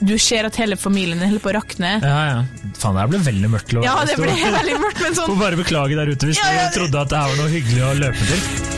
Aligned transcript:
du 0.00 0.16
ser 0.18 0.48
at 0.48 0.56
hele 0.60 0.76
familien 0.80 1.20
holder 1.20 1.42
på 1.44 1.50
å 1.52 1.56
rakne. 1.58 1.92
Ja, 2.00 2.20
ja. 2.30 2.40
Faen, 2.80 2.96
det 2.96 3.02
her 3.04 3.12
ble 3.12 3.20
veldig 3.26 3.52
mørkt. 3.52 3.76
Ja, 3.84 3.98
det 4.08 4.16
ble 4.20 4.32
veldig 4.32 4.80
mørkt, 4.80 5.02
men 5.04 5.16
sånn 5.18 5.28
Får 5.32 5.40
bare 5.42 5.60
beklage 5.60 5.98
der 5.98 6.12
ute 6.12 6.30
hvis 6.30 6.40
Ja, 6.40 6.50
ja, 6.56 6.68
du 6.70 6.80
trodde 6.80 7.04
at 7.04 7.12
det 7.12 7.20
her 7.20 7.32
var 7.34 7.40
noe 7.42 7.52
hyggelig 7.52 7.82
å 7.84 7.94
løpe 8.00 8.28
til. 8.30 8.68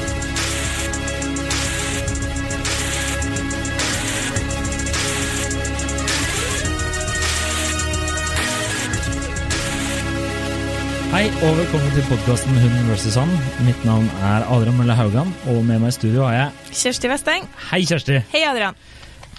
Hei 11.13 11.27
og 11.45 11.59
velkommen 11.59 11.91
til 11.93 12.07
podkasten 12.09 12.57
Hund 12.57 12.87
vs. 12.89 13.19
han. 13.21 13.33
Mitt 13.67 13.83
navn 13.85 14.09
er 14.25 14.47
Adrian 14.49 14.79
Mølle 14.79 14.97
Haugan, 14.97 15.29
og 15.53 15.61
med 15.69 15.83
meg 15.85 15.93
i 15.93 15.97
studio 15.99 16.25
har 16.25 16.39
jeg 16.39 16.73
Kjersti 16.81 17.11
Westeng. 17.13 17.47
Hei, 17.69 17.83
Kjersti. 17.87 18.23
Hei, 18.33 18.43
Adrian. 18.49 18.79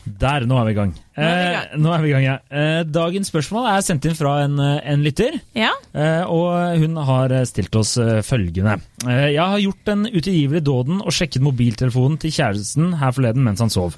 Der, 0.05 0.45
nå 0.45 0.57
er 0.59 0.67
vi 0.67 0.73
i 0.75 0.77
gang. 0.77 0.93
Nå 1.13 1.25
er. 1.29 1.51
Eh, 1.53 1.73
nå 1.77 1.91
er 1.93 2.01
vi 2.01 2.09
i 2.09 2.13
gang, 2.13 2.23
ja. 2.25 2.35
Eh, 2.49 2.81
dagens 2.89 3.29
spørsmål 3.29 3.67
er 3.69 3.83
sendt 3.85 4.07
inn 4.09 4.17
fra 4.17 4.39
en, 4.43 4.57
eh, 4.59 4.79
en 4.89 5.03
lytter. 5.05 5.37
Ja. 5.53 5.69
Eh, 5.93 6.23
og 6.25 6.79
hun 6.81 6.97
har 6.97 7.33
stilt 7.45 7.75
oss 7.77 7.93
følgende. 8.25 8.79
Jeg 9.03 9.37
har 9.37 9.59
gjort 9.59 9.83
den 9.85 10.05
utilgivelige 10.07 10.63
dåden 10.63 11.01
og 11.03 11.11
sjekket 11.11 11.43
mobiltelefonen 11.43 12.17
til 12.17 12.31
kjæresten 12.31 12.95
her 12.97 13.11
forleden 13.11 13.43
mens 13.43 13.59
han 13.59 13.69
sov. 13.69 13.97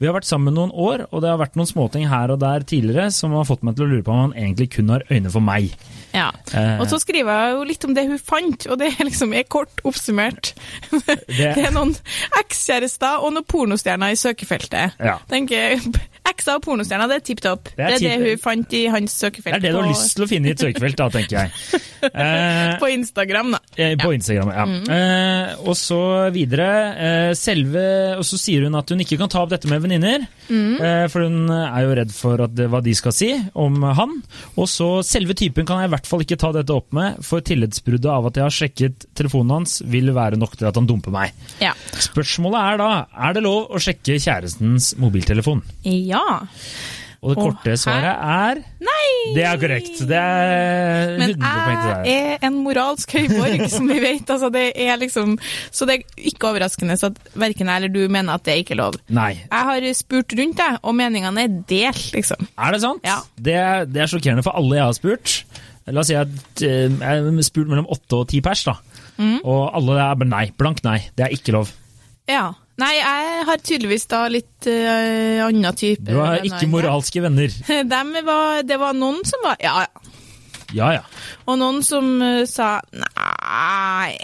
Vi 0.00 0.08
har 0.08 0.16
vært 0.16 0.28
sammen 0.28 0.54
noen 0.54 0.72
år, 0.72 1.06
og 1.12 1.22
det 1.22 1.30
har 1.30 1.38
vært 1.38 1.56
noen 1.56 1.70
småting 1.70 2.08
her 2.10 2.32
og 2.34 2.40
der 2.40 2.64
tidligere 2.66 3.10
som 3.14 3.32
har 3.32 3.46
fått 3.48 3.62
meg 3.62 3.76
til 3.76 3.86
å 3.86 3.90
lure 3.92 4.04
på 4.04 4.12
om 4.12 4.20
han 4.26 4.36
egentlig 4.36 4.70
kun 4.74 4.90
har 4.90 5.06
øyne 5.10 5.30
for 5.30 5.40
meg. 5.40 5.70
ja. 6.12 6.30
Og 6.80 6.88
så 6.90 6.98
skriver 6.98 7.30
jeg 7.30 7.54
jo 7.54 7.64
litt 7.68 7.84
om 7.86 7.94
det 7.94 8.06
hun 8.08 8.18
fant, 8.18 8.66
og 8.66 8.80
det 8.80 8.90
liksom 8.98 9.32
er 9.32 9.46
kort 9.48 9.80
oppsummert. 9.86 10.52
Det, 11.30 11.54
er 11.56 11.70
noen 11.72 11.94
ekskjærester 12.40 13.22
og 13.22 13.32
noen 13.32 13.46
pornostjerner 13.46 14.12
i 14.12 14.18
søkefeltet. 14.18 14.98
Ja. 14.98 15.16
Tenker 15.30 15.78
Ekser 16.50 16.58
og 16.58 16.64
pornostjerner, 16.66 17.10
det 17.10 17.16
er 17.20 17.24
tipp 17.26 17.40
topp. 17.44 17.70
Det 17.70 17.76
Det 17.76 17.84
er 17.84 17.94
er 17.94 18.00
det 18.00 18.30
hun 18.34 18.42
fant 18.42 18.72
i 18.74 18.82
hans 18.90 19.12
søkefelt 19.22 19.54
Det 19.54 19.58
er 19.60 19.66
det 19.68 19.72
du 19.74 19.80
har 19.80 19.90
lyst 19.90 20.16
til 20.16 20.24
å 20.24 20.28
finne 20.30 20.50
i 20.50 20.54
et 20.56 20.58
søkefelt, 20.64 20.96
da, 20.98 21.08
tenker 21.10 21.38
jeg. 21.38 21.80
Eh, 22.00 22.78
på 22.80 22.88
Instagram, 22.88 23.50
da. 23.52 23.58
Eh, 23.76 23.90
På 24.00 24.08
Instagram, 24.14 24.48
ja. 24.56 24.62
Mm. 24.64 24.86
Eh, 24.88 25.50
og 25.68 25.74
så 25.76 25.98
videre. 26.32 26.68
Eh, 26.96 27.32
selve 27.36 27.82
Og 28.16 28.24
så 28.24 28.38
sier 28.40 28.64
hun 28.64 28.78
at 28.78 28.88
hun 28.88 29.02
ikke 29.04 29.18
kan 29.20 29.28
ta 29.28 29.42
opp 29.42 29.50
dette 29.52 29.68
med 29.68 29.82
venninner. 29.84 30.24
Mm. 30.48 30.80
Eh, 30.80 31.02
for 31.12 31.26
hun 31.26 31.50
er 31.52 31.84
jo 31.84 31.90
redd 31.98 32.14
for 32.16 32.40
at 32.46 32.56
hva 32.56 32.80
de 32.80 32.94
skal 32.96 33.12
si 33.12 33.28
om 33.52 33.82
han. 33.84 34.14
Og 34.56 34.64
så 34.72 34.88
selve 35.04 35.36
typen 35.36 35.68
kan 35.68 35.82
jeg 35.82 35.90
i 35.90 35.92
hvert 35.92 36.08
fall 36.08 36.24
ikke 36.24 36.40
ta 36.40 36.54
dette 36.56 36.72
opp 36.72 36.88
med, 36.96 37.20
for 37.20 37.44
tillitsbruddet 37.44 38.08
av 38.08 38.30
at 38.30 38.40
jeg 38.40 38.46
har 38.46 38.56
sjekket 38.62 39.04
telefonen 39.20 39.58
hans, 39.58 39.82
vil 39.84 40.08
være 40.16 40.40
nok 40.40 40.56
til 40.56 40.70
at 40.72 40.80
han 40.80 40.88
dumper 40.88 41.12
meg. 41.12 41.36
Ja. 41.60 41.74
Spørsmålet 42.00 42.64
er 42.64 42.80
da, 42.80 42.90
er 43.28 43.36
det 43.36 43.44
lov 43.44 43.76
å 43.76 43.82
sjekke 43.82 44.16
kjærestens 44.16 44.94
mobiltelefon? 44.96 45.60
ja. 45.84 46.39
Og 47.20 47.34
det 47.34 47.36
Å, 47.36 47.42
korte 47.44 47.74
svaret 47.76 48.16
er 48.16 48.60
Nei! 48.80 49.08
Det 49.36 49.42
er 49.44 49.58
korrekt. 49.60 49.98
Det 50.08 50.16
er 50.16 51.10
100 51.18 51.36
Men 51.36 52.06
jeg 52.06 52.14
er 52.38 52.46
en 52.48 52.54
moralsk 52.64 53.12
høyborg, 53.12 53.66
som 53.68 53.90
vi 53.92 53.98
vet. 54.00 54.24
Altså, 54.32 54.48
det 54.54 54.62
er 54.80 54.96
liksom, 55.02 55.34
så 55.68 55.84
det 55.90 55.98
er 55.98 56.28
ikke 56.30 56.48
overraskende 56.48 56.96
så 56.96 57.10
at 57.12 57.18
verken 57.36 57.68
jeg 57.68 57.82
eller 57.82 57.92
du 57.92 58.00
mener 58.08 58.38
at 58.38 58.46
det 58.48 58.54
ikke 58.62 58.72
er 58.72 58.80
lov. 58.80 58.96
Nei. 59.12 59.34
Jeg 59.42 59.68
har 59.68 59.88
spurt 59.98 60.32
rundt, 60.40 60.62
jeg, 60.64 60.80
og 60.80 60.96
meningene 60.96 61.44
er 61.44 61.58
delt, 61.68 62.06
liksom. 62.16 62.48
Er 62.56 62.72
det 62.72 62.80
sant? 62.86 63.04
Ja. 63.04 63.18
Det, 63.36 63.58
er- 63.66 63.84
det 63.90 64.00
er 64.06 64.12
sjokkerende 64.14 64.46
for 64.46 64.56
alle 64.56 64.80
jeg 64.80 64.86
har 64.88 64.96
spurt. 64.96 65.36
La 65.90 66.00
oss 66.00 66.08
si 66.08 66.16
at 66.16 66.64
eh, 66.64 66.88
jeg 66.88 67.02
har 67.02 67.44
spurt 67.44 67.68
mellom 67.68 67.88
åtte 67.92 68.22
og 68.22 68.28
ti 68.32 68.40
pers, 68.44 68.64
da. 68.64 68.78
Mm. 69.20 69.38
Og 69.44 69.62
alle 69.76 70.00
er 70.00 70.16
bare 70.24 70.32
nei. 70.32 70.44
Blank 70.56 70.80
nei. 70.88 70.96
Det 71.18 71.26
er 71.28 71.36
ikke 71.36 71.52
lov. 71.58 71.68
Ja. 72.30 72.46
Nei, 72.80 72.94
jeg 72.96 73.44
har 73.48 73.60
tydeligvis 73.60 74.06
da 74.10 74.22
litt 74.32 74.68
uh, 74.70 75.42
annen 75.44 75.76
type 75.76 76.06
Du 76.06 76.16
har 76.20 76.44
ikke 76.46 76.68
moralske 76.70 77.22
venner. 77.24 77.52
Var, 78.30 78.62
det 78.68 78.78
var 78.80 78.96
noen 78.96 79.20
som 79.26 79.42
var 79.44 79.58
ja, 79.62 79.82
ja. 79.84 80.16
Ja 80.76 80.88
ja. 80.94 81.02
Og 81.50 81.58
noen 81.60 81.80
som 81.84 82.06
uh, 82.22 82.44
sa 82.48 82.78
nei, 82.94 84.14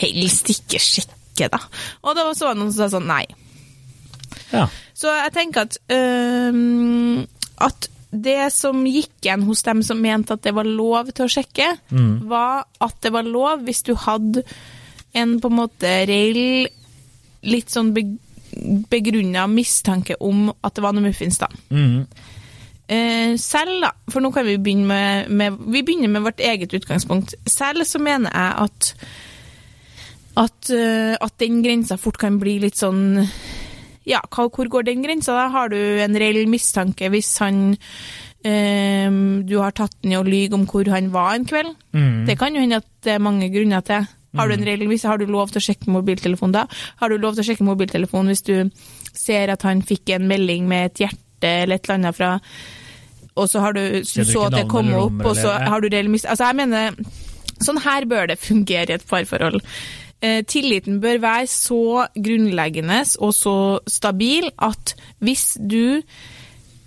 helst 0.00 0.50
ikke 0.54 0.80
sjekke, 0.82 1.50
da. 1.52 1.60
Og 2.02 2.16
det 2.16 2.26
var 2.26 2.36
så 2.38 2.48
var 2.48 2.56
det 2.56 2.62
noen 2.62 2.74
som 2.74 2.84
sa 2.84 2.92
sånn 2.96 3.10
nei. 3.10 3.24
ja. 4.54 4.66
Så 4.96 5.10
jeg 5.10 5.34
tenker 5.34 5.66
at 5.66 5.78
uh, 5.92 7.24
at 7.66 7.88
det 8.12 8.50
som 8.52 8.82
gikk 8.84 9.24
igjen 9.24 9.46
hos 9.48 9.62
dem 9.64 9.80
som 9.86 10.00
mente 10.02 10.34
at 10.36 10.42
det 10.44 10.52
var 10.52 10.68
lov 10.68 11.14
til 11.16 11.24
å 11.24 11.32
sjekke, 11.32 11.68
var 12.28 12.66
at 12.84 12.98
det 13.00 13.12
var 13.14 13.24
lov 13.24 13.62
hvis 13.64 13.80
du 13.88 13.94
hadde 13.96 14.42
en 15.16 15.38
på 15.40 15.48
en 15.48 15.56
måte 15.56 15.92
reell, 16.08 16.68
litt 17.42 17.72
sånn 17.72 17.92
be 17.96 18.06
begrunna 18.92 19.46
mistanke 19.48 20.12
om 20.20 20.50
at 20.60 20.74
det 20.76 20.82
var 20.84 20.92
noe 20.92 21.06
muffins, 21.06 21.38
da. 21.40 21.48
Mhm. 21.72 22.06
Eh, 22.92 23.36
selv, 23.40 23.78
da, 23.80 23.92
for 24.10 24.20
nå 24.20 24.28
kan 24.34 24.44
vi 24.44 24.58
begynne 24.60 24.84
med, 24.84 25.30
med 25.30 25.58
Vi 25.72 25.80
begynner 25.86 26.10
med 26.12 26.26
vårt 26.26 26.40
eget 26.40 26.74
utgangspunkt. 26.76 27.34
Selv 27.48 27.86
så 27.88 27.98
mener 28.02 28.28
jeg 28.34 28.54
at 28.66 28.94
at, 30.36 30.70
eh, 30.72 31.14
at 31.20 31.34
den 31.40 31.62
grensa 31.62 31.98
fort 32.00 32.18
kan 32.20 32.38
bli 32.40 32.58
litt 32.62 32.78
sånn 32.80 33.20
Ja, 34.08 34.20
hva, 34.32 34.48
hvor 34.48 34.68
går 34.68 34.86
den 34.88 35.02
grensa? 35.04 35.32
da? 35.36 35.48
Har 35.52 35.68
du 35.68 35.76
en 35.76 36.16
reell 36.18 36.46
mistanke 36.50 37.10
hvis 37.12 37.36
han 37.38 37.76
eh, 38.44 39.10
Du 39.46 39.58
har 39.60 39.76
tatt 39.76 39.94
den 40.02 40.12
i 40.12 40.18
å 40.18 40.24
lyge 40.26 40.56
om 40.56 40.66
hvor 40.66 40.88
han 40.90 41.12
var 41.12 41.36
en 41.36 41.46
kveld? 41.46 41.76
Mm. 41.92 42.26
Det 42.26 42.38
kan 42.40 42.54
jo 42.54 42.64
hende 42.64 42.80
at 42.82 42.88
det 43.04 43.14
er 43.14 43.22
mange 43.22 43.48
grunner 43.52 43.80
til. 43.86 44.08
Har 44.38 44.48
du 44.48 44.54
en 44.56 44.64
regel 44.66 44.88
hvis 44.90 45.06
har 45.08 45.20
du 45.20 45.26
lov 45.28 45.52
til 45.52 45.60
å 45.60 45.66
sjekke 45.66 45.92
mobiltelefonen 45.92 46.54
da? 46.56 46.66
Har 47.00 47.12
du 47.12 47.18
lov 47.20 47.36
til 47.36 47.44
å 47.44 47.48
sjekke 47.50 47.66
mobiltelefonen 47.66 48.32
hvis 48.32 48.46
du 48.46 48.54
ser 49.12 49.52
at 49.52 49.66
han 49.68 49.82
fikk 49.84 50.14
en 50.16 50.28
melding 50.30 50.68
med 50.70 50.92
et 50.92 51.04
hjerte 51.06 51.50
eller 51.64 51.76
et 51.76 51.84
eller 51.84 51.98
annet 51.98 52.16
fra 52.16 52.30
Og 53.34 53.48
så 53.48 53.60
har 53.64 53.76
du 53.76 53.82
så, 54.04 54.22
du 54.22 54.30
så 54.30 54.46
at 54.46 54.56
det 54.56 54.68
kom 54.70 54.92
opp, 54.94 55.24
og 55.24 55.36
så 55.36 55.52
har 55.52 55.80
du 55.80 55.88
reell 55.88 56.10
mis... 56.12 56.24
Altså, 56.24 56.50
jeg 56.50 56.60
mener 56.62 56.96
Sånn 57.62 57.78
her 57.78 58.06
bør 58.10 58.26
det 58.26 58.40
fungere 58.42 58.90
i 58.90 58.96
et 58.96 59.04
parforhold. 59.06 59.60
Eh, 60.22 60.40
tilliten 60.46 61.00
bør 61.02 61.20
være 61.22 61.46
så 61.50 62.06
grunnleggende 62.14 63.00
og 63.22 63.30
så 63.34 63.54
stabil 63.86 64.48
at 64.62 64.94
hvis 65.22 65.56
du 65.58 66.02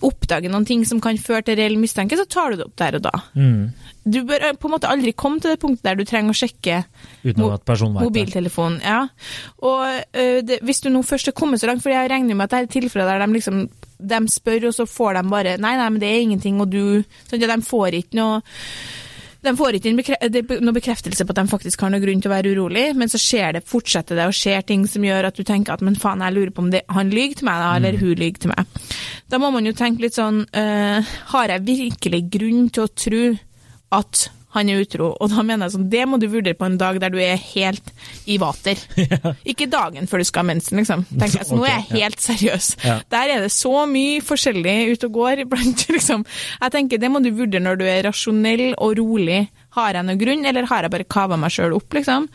oppdager 0.06 0.52
noen 0.54 0.68
ting 0.68 0.84
som 0.88 1.02
kan 1.04 1.18
føre 1.22 1.44
til 1.48 1.58
reell 1.60 1.76
mistanke, 1.82 2.18
så 2.20 2.28
tar 2.30 2.54
du 2.54 2.60
det 2.62 2.68
opp 2.70 2.76
der 2.82 2.98
og 3.00 3.06
da. 3.08 3.14
Mm. 3.34 3.72
Du 4.06 4.20
bør 4.28 4.44
eh, 4.52 4.58
på 4.60 4.70
en 4.70 4.76
måte 4.76 4.90
aldri 4.92 5.16
komme 5.18 5.42
til 5.42 5.54
det 5.56 5.62
punktet 5.64 5.88
der 5.88 5.98
du 5.98 6.06
trenger 6.06 6.36
å 6.36 6.38
sjekke 6.38 6.82
Uten 7.24 7.42
mo- 7.42 7.50
at 7.56 7.66
personen 7.66 7.98
vet 7.98 8.06
mobiltelefonen. 8.06 8.78
Ja. 8.86 9.00
Og 9.66 9.82
eh, 10.14 10.42
det, 10.46 10.62
hvis 10.66 10.84
du 10.86 10.92
nå 10.94 11.02
først 11.08 11.32
er 11.32 11.38
kommet 11.38 11.64
så 11.64 11.72
langt, 11.72 11.82
for 11.84 11.94
jeg 11.94 12.12
regner 12.12 12.38
med 12.38 12.46
at 12.48 12.54
det 12.54 12.62
er 12.64 12.74
tilfeller 12.78 13.10
der 13.10 13.26
de 13.26 13.40
liksom 13.40 13.66
de 13.96 14.20
spør, 14.30 14.68
og 14.70 14.76
så 14.76 14.86
får 14.90 15.18
de 15.18 15.22
bare 15.32 15.56
Nei, 15.58 15.74
nei, 15.80 15.90
men 15.90 16.02
det 16.04 16.10
er 16.12 16.22
ingenting, 16.26 16.60
og 16.62 16.70
du 16.70 17.02
sånn 17.30 17.42
at 17.42 17.52
De 17.56 17.62
får 17.66 17.96
ikke 18.02 18.20
noe 18.20 18.42
de 19.46 19.54
får 19.58 19.78
ikke 19.78 19.92
en 19.92 20.00
bekre 20.00 20.18
det 20.32 20.42
er 20.42 20.64
noe 20.64 20.76
bekreftelse 20.76 21.26
på 21.26 21.34
at 21.36 21.40
de 21.42 21.52
faktisk 21.52 21.84
har 21.86 21.94
noe 21.94 22.04
grunn 22.04 22.22
til 22.24 22.32
å 22.32 22.36
være 22.36 22.54
urolig, 22.56 22.86
men 22.98 23.12
så 23.12 23.22
skjer 23.22 23.58
det, 23.58 23.66
fortsetter 23.70 24.20
det 24.20 24.28
å 24.30 24.36
skje 24.36 24.58
ting 24.68 24.86
som 24.90 25.06
gjør 25.06 25.30
at 25.30 25.38
du 25.38 25.46
tenker 25.48 25.76
at 25.76 25.84
men 25.86 25.98
faen, 26.00 26.24
jeg 26.26 26.36
lurer 26.36 26.54
på 26.56 26.66
om 26.66 26.72
det, 26.74 26.84
han 26.92 27.14
lyver 27.14 27.40
til 27.40 27.50
meg, 27.50 27.62
da, 27.62 27.74
eller 27.80 28.00
hun 28.02 28.14
lyver 28.14 28.42
til 28.42 28.54
meg. 28.54 28.88
Da 29.32 29.42
må 29.42 29.52
man 29.54 29.68
jo 29.68 29.76
tenke 29.78 30.06
litt 30.06 30.18
sånn 30.18 30.44
uh, 30.54 31.14
Har 31.32 31.50
jeg 31.50 31.66
virkelig 31.66 32.22
grunn 32.36 32.68
til 32.74 32.86
å 32.86 32.92
tro 32.94 33.24
at 33.96 34.28
han 34.56 34.70
er 34.72 34.82
utro? 34.84 35.12
Og 35.20 35.32
da 35.32 35.44
mener 35.46 35.68
jeg 35.68 35.76
sånn, 35.76 35.90
det 35.92 36.04
må 36.10 36.20
du 36.22 36.28
vurdere 36.32 36.58
på 36.58 36.68
en 36.68 36.78
dag 36.82 37.00
der 37.04 37.14
du 37.14 37.20
er 37.22 37.36
helt 37.40 37.92
i 38.30 38.38
vater. 38.42 38.80
Ikke 39.52 39.68
dagen 39.72 40.10
før 40.10 40.24
du 40.24 40.28
skal 40.28 40.46
ha 40.46 40.50
mensen, 40.54 40.80
liksom. 40.82 41.06
Tenker 41.12 41.42
jeg, 41.42 41.50
så 41.50 41.60
nå 41.60 41.68
er 41.68 41.76
jeg 41.78 42.06
helt 42.06 42.24
seriøs. 42.24 42.70
Ja. 42.86 42.98
Der 43.14 43.36
er 43.36 43.46
det 43.46 43.52
så 43.56 43.86
mye 43.90 44.24
forskjellig 44.26 44.78
ute 44.94 45.10
og 45.10 45.20
går 45.20 45.46
iblant, 45.46 45.86
liksom. 45.96 46.26
Jeg 46.62 46.76
tenker 46.76 47.02
det 47.02 47.12
må 47.12 47.22
du 47.24 47.32
vurdere 47.36 47.64
når 47.66 47.82
du 47.82 47.86
er 47.90 48.04
rasjonell 48.08 48.72
og 48.76 48.98
rolig. 49.02 49.46
Har 49.76 49.98
jeg 49.98 50.08
noen 50.08 50.20
grunn, 50.20 50.46
eller 50.48 50.70
har 50.70 50.86
jeg 50.86 50.94
bare 50.94 51.08
kava 51.12 51.36
meg 51.40 51.52
sjøl 51.52 51.76
opp, 51.76 51.92
liksom? 51.98 52.30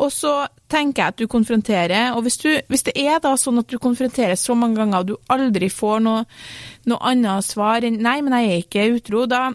Og 0.00 0.08
så 0.14 0.32
tenker 0.70 1.02
jeg 1.02 1.12
at 1.12 1.18
du 1.20 1.28
konfronterer, 1.28 2.14
og 2.16 2.24
hvis, 2.24 2.38
du, 2.40 2.48
hvis 2.72 2.86
det 2.86 2.94
er 2.96 3.20
da 3.20 3.34
sånn 3.36 3.60
at 3.60 3.68
du 3.68 3.76
konfronterer 3.82 4.38
så 4.38 4.56
mange 4.56 4.80
ganger, 4.80 5.02
og 5.02 5.10
du 5.10 5.34
aldri 5.34 5.68
får 5.72 6.00
noe, 6.06 6.22
noe 6.88 7.10
annet 7.10 7.44
svar 7.44 7.84
enn 7.84 8.00
'nei, 8.00 8.20
men 8.24 8.38
jeg 8.38 8.48
er 8.48 8.64
ikke 8.64 8.88
utro', 8.96 9.26
da 9.28 9.50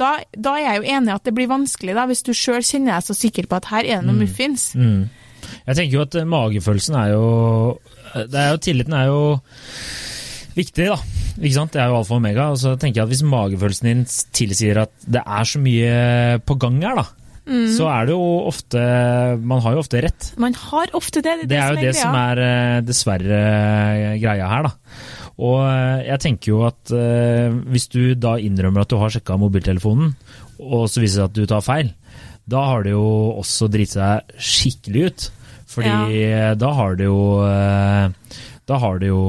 da, 0.00 0.10
da 0.34 0.54
er 0.58 0.64
jeg 0.66 0.80
jo 0.80 0.88
enig 0.96 1.12
i 1.12 1.14
at 1.14 1.26
det 1.28 1.34
blir 1.36 1.50
vanskelig, 1.50 1.94
da, 1.96 2.06
hvis 2.10 2.24
du 2.26 2.32
sjøl 2.36 2.64
kjenner 2.64 2.96
deg 2.96 3.06
så 3.06 3.16
sikker 3.18 3.48
på 3.50 3.60
at 3.60 3.68
her 3.72 3.84
er 3.86 4.00
det 4.02 4.08
noe 4.08 4.18
muffins. 4.18 4.70
Mm. 4.78 5.04
Jeg 5.64 5.76
tenker 5.78 5.98
jo 5.98 6.04
at 6.04 6.16
eh, 6.18 6.28
magefølelsen 6.28 6.96
er 6.98 7.12
jo 7.14 7.26
det 8.14 8.38
er 8.38 8.52
jo 8.54 8.60
Tilliten 8.62 8.94
er 8.94 9.08
jo 9.10 9.20
viktig, 10.54 10.86
da. 10.86 10.98
Ikke 11.34 11.56
sant? 11.56 11.74
Det 11.74 11.82
er 11.82 11.90
jo 11.90 11.98
alfa 11.98 12.14
og 12.14 12.20
omega. 12.22 12.46
Og 12.54 12.60
så 12.62 12.76
tenker 12.78 13.00
jeg 13.00 13.08
at 13.08 13.12
hvis 13.12 13.24
magefølelsen 13.26 13.90
din 13.90 14.04
tilsier 14.36 14.84
at 14.84 14.94
det 15.02 15.22
er 15.24 15.48
så 15.50 15.60
mye 15.62 15.94
på 16.46 16.56
gang 16.62 16.78
her, 16.84 17.00
da, 17.00 17.06
så 17.44 17.90
er 17.92 18.06
det 18.08 18.14
jo 18.14 18.22
ofte 18.48 18.80
Man 19.44 19.60
har 19.60 19.74
jo 19.76 19.82
ofte 19.82 20.00
rett. 20.00 20.30
Man 20.40 20.54
har 20.56 20.94
ofte 20.96 21.20
det. 21.20 21.42
Det, 21.42 21.48
Det 21.50 21.58
er 21.60 21.74
jo 21.74 21.82
det 21.90 21.96
som 21.98 22.16
er 22.16 22.40
eh, 22.40 22.78
dessverre 22.86 23.40
eh, 23.42 24.14
greia 24.22 24.48
her, 24.48 24.70
da. 24.70 24.72
Og 25.42 25.60
eh, 25.66 26.04
jeg 26.06 26.22
tenker 26.22 26.52
jo 26.52 26.62
at 26.68 26.94
eh, 26.94 27.54
hvis 27.74 27.88
du 27.90 28.14
da 28.14 28.36
innrømmer 28.38 28.84
at 28.84 28.92
du 28.92 28.98
har 29.00 29.10
sjekka 29.10 29.38
mobiltelefonen, 29.40 30.14
og 30.62 30.86
så 30.90 31.02
viser 31.02 31.24
det 31.24 31.24
seg 31.24 31.30
at 31.30 31.38
du 31.38 31.46
tar 31.50 31.64
feil, 31.66 31.90
da 32.50 32.60
har 32.70 32.84
det 32.84 32.92
jo 32.94 33.06
også 33.40 33.70
driti 33.72 33.96
seg 33.96 34.36
skikkelig 34.38 35.08
ut. 35.08 35.26
Fordi 35.74 36.20
ja. 36.20 36.52
da 36.54 36.68
har 36.76 36.94
det 37.00 37.06
jo 37.08 37.22
eh, 37.42 38.34
Da 38.68 38.76
har 38.78 39.00
det 39.00 39.08
jo 39.08 39.22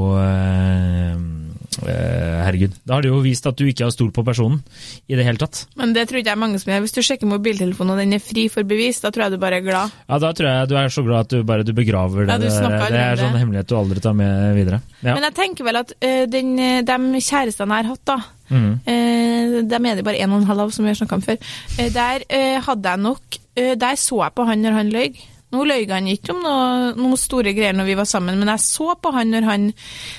herregud. 1.84 2.74
Da 2.88 2.96
har 2.98 3.02
det 3.06 3.10
jo 3.12 3.20
vist 3.24 3.46
at 3.50 3.58
du 3.60 3.66
ikke 3.68 3.86
har 3.88 3.94
stolt 3.94 4.14
på 4.16 4.24
personen 4.26 4.62
i 5.10 5.16
det 5.18 5.26
hele 5.28 5.38
tatt. 5.42 5.66
Men 5.76 5.94
det 5.96 6.08
tror 6.10 6.20
ikke 6.22 6.32
jeg 6.32 6.38
er 6.38 6.42
mange 6.46 6.60
som 6.62 6.72
gjør. 6.72 6.84
Hvis 6.86 6.96
du 6.96 7.02
sjekker 7.06 7.28
mobiltelefonen 7.30 7.96
og 7.96 8.02
den 8.02 8.14
er 8.18 8.24
fri 8.24 8.48
for 8.54 8.64
bevis, 8.68 9.02
da 9.04 9.12
tror 9.12 9.28
jeg 9.28 9.36
du 9.36 9.42
bare 9.42 9.60
er 9.60 9.66
glad. 9.66 9.92
Ja, 10.10 10.20
Da 10.20 10.32
tror 10.38 10.50
jeg 10.52 10.70
du 10.72 10.76
er 10.80 10.90
så 10.94 11.04
glad 11.06 11.20
at 11.26 11.30
du 11.36 11.44
bare 11.44 11.64
du 11.68 11.74
begraver 11.74 12.26
det. 12.26 12.32
Ja, 12.34 12.38
du 12.40 12.50
snakker 12.50 12.90
det 12.96 13.02
er 13.02 13.12
en 13.18 13.24
sånn 13.26 13.38
hemmelighet 13.42 13.68
du 13.72 13.76
aldri 13.80 14.00
tar 14.06 14.14
med 14.18 14.56
videre. 14.56 14.82
Ja. 15.02 15.14
Men 15.14 15.28
jeg 15.30 15.36
tenker 15.42 15.68
vel 15.68 15.82
at 15.84 15.94
eh, 16.02 16.26
den, 16.32 16.56
eh, 16.60 16.82
de 16.88 17.22
kjærestene 17.22 17.76
jeg 17.82 17.86
har 17.86 17.92
hatt, 17.96 18.06
da, 18.06 18.18
Mm. 18.46 18.74
eh, 18.86 19.62
dem 19.66 19.86
er 19.90 19.96
det 19.98 20.04
bare 20.06 20.20
en 20.22 20.32
og 20.36 20.42
en 20.44 20.46
halv 20.46 20.60
av, 20.68 20.72
som 20.72 20.86
vi 20.86 20.92
har 20.92 20.96
snakka 21.00 21.16
om 21.18 21.22
før, 21.26 21.38
eh, 21.80 21.90
der 21.90 22.22
eh, 22.30 22.60
hadde 22.62 22.92
jeg 22.92 23.02
nok 23.02 23.38
eh, 23.58 23.74
Der 23.74 23.96
så 23.98 24.20
jeg 24.22 24.36
på 24.36 24.46
han 24.46 24.62
når 24.62 24.72
han 24.78 24.92
løy. 24.94 25.16
Nå 25.56 25.64
løy 25.68 25.86
han 25.90 26.10
ikke 26.12 26.34
om 26.34 26.42
noe, 26.44 26.94
noen 27.00 27.20
store 27.20 27.54
greier 27.56 27.76
når 27.78 27.88
vi 27.88 27.98
var 27.98 28.10
sammen, 28.10 28.40
men 28.42 28.52
jeg 28.52 28.64
så 28.66 28.96
på 29.00 29.14
han 29.16 29.32
når 29.32 29.48
han 29.48 29.70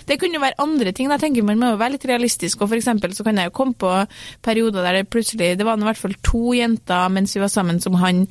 Det 0.08 0.16
kunne 0.20 0.38
jo 0.38 0.44
være 0.44 0.60
andre 0.64 0.92
ting. 0.96 1.10
Jeg 1.12 1.22
tenker 1.22 1.44
Man 1.46 1.60
må 1.60 1.74
jo 1.74 1.80
være 1.80 1.96
litt 1.96 2.08
realistisk. 2.08 2.62
og 2.62 2.70
For 2.72 2.80
eksempel 2.80 3.12
så 3.16 3.26
kan 3.26 3.36
jeg 3.36 3.50
jo 3.50 3.56
komme 3.56 3.76
på 3.76 3.92
perioder 4.42 4.86
der 4.86 5.00
det 5.00 5.10
plutselig 5.12 5.56
Det 5.58 5.66
var 5.66 5.76
i 5.76 5.88
hvert 5.90 6.00
fall 6.00 6.16
to 6.24 6.54
jenter 6.56 7.12
mens 7.12 7.36
vi 7.36 7.44
var 7.44 7.52
sammen 7.52 7.80
som 7.82 7.98
han 8.00 8.26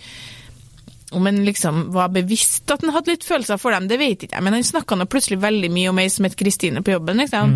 om 1.16 1.26
han 1.30 1.42
liksom 1.48 1.82
var 1.96 2.12
bevisst 2.14 2.72
at 2.74 2.84
han 2.84 2.94
hadde 2.96 3.14
litt 3.14 3.26
følelser 3.28 3.60
for 3.62 3.76
dem, 3.76 3.88
det 3.90 4.00
vet 4.02 4.26
ikke 4.26 4.38
jeg, 4.38 4.46
men 4.46 4.58
han 4.58 4.68
snakka 4.68 4.98
plutselig 5.10 5.40
veldig 5.44 5.72
mye 5.74 5.92
om 5.92 6.02
ei 6.02 6.08
som 6.12 6.28
het 6.28 6.38
Kristine 6.40 6.84
på 6.86 6.96
jobben, 6.96 7.20
liksom. 7.24 7.54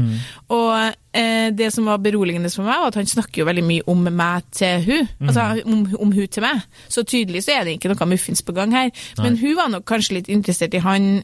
Og 0.56 0.74
eh, 1.14 1.50
det 1.56 1.72
som 1.76 1.90
var 1.90 2.02
beroligende 2.04 2.52
for 2.54 2.68
meg, 2.68 2.80
var 2.82 2.94
at 2.94 3.00
han 3.02 3.10
snakker 3.10 3.44
jo 3.44 3.50
veldig 3.50 3.66
mye 3.66 3.88
om 3.92 4.06
meg 4.10 4.48
til 4.56 4.86
hun, 4.88 5.10
altså 5.28 5.50
om, 5.66 5.84
om 6.00 6.14
hun 6.16 6.28
til 6.28 6.46
meg. 6.46 6.64
Så 6.88 7.04
tydelig 7.08 7.46
så 7.46 7.58
er 7.58 7.68
det 7.68 7.78
ikke 7.78 7.92
noe 7.94 8.12
muffins 8.14 8.46
på 8.46 8.56
gang 8.56 8.76
her. 8.76 8.94
Men 9.20 9.38
hun 9.40 9.58
var 9.60 9.74
nok 9.74 9.88
kanskje 9.90 10.20
litt 10.20 10.32
interessert 10.32 10.78
i 10.78 10.84
han 10.84 11.20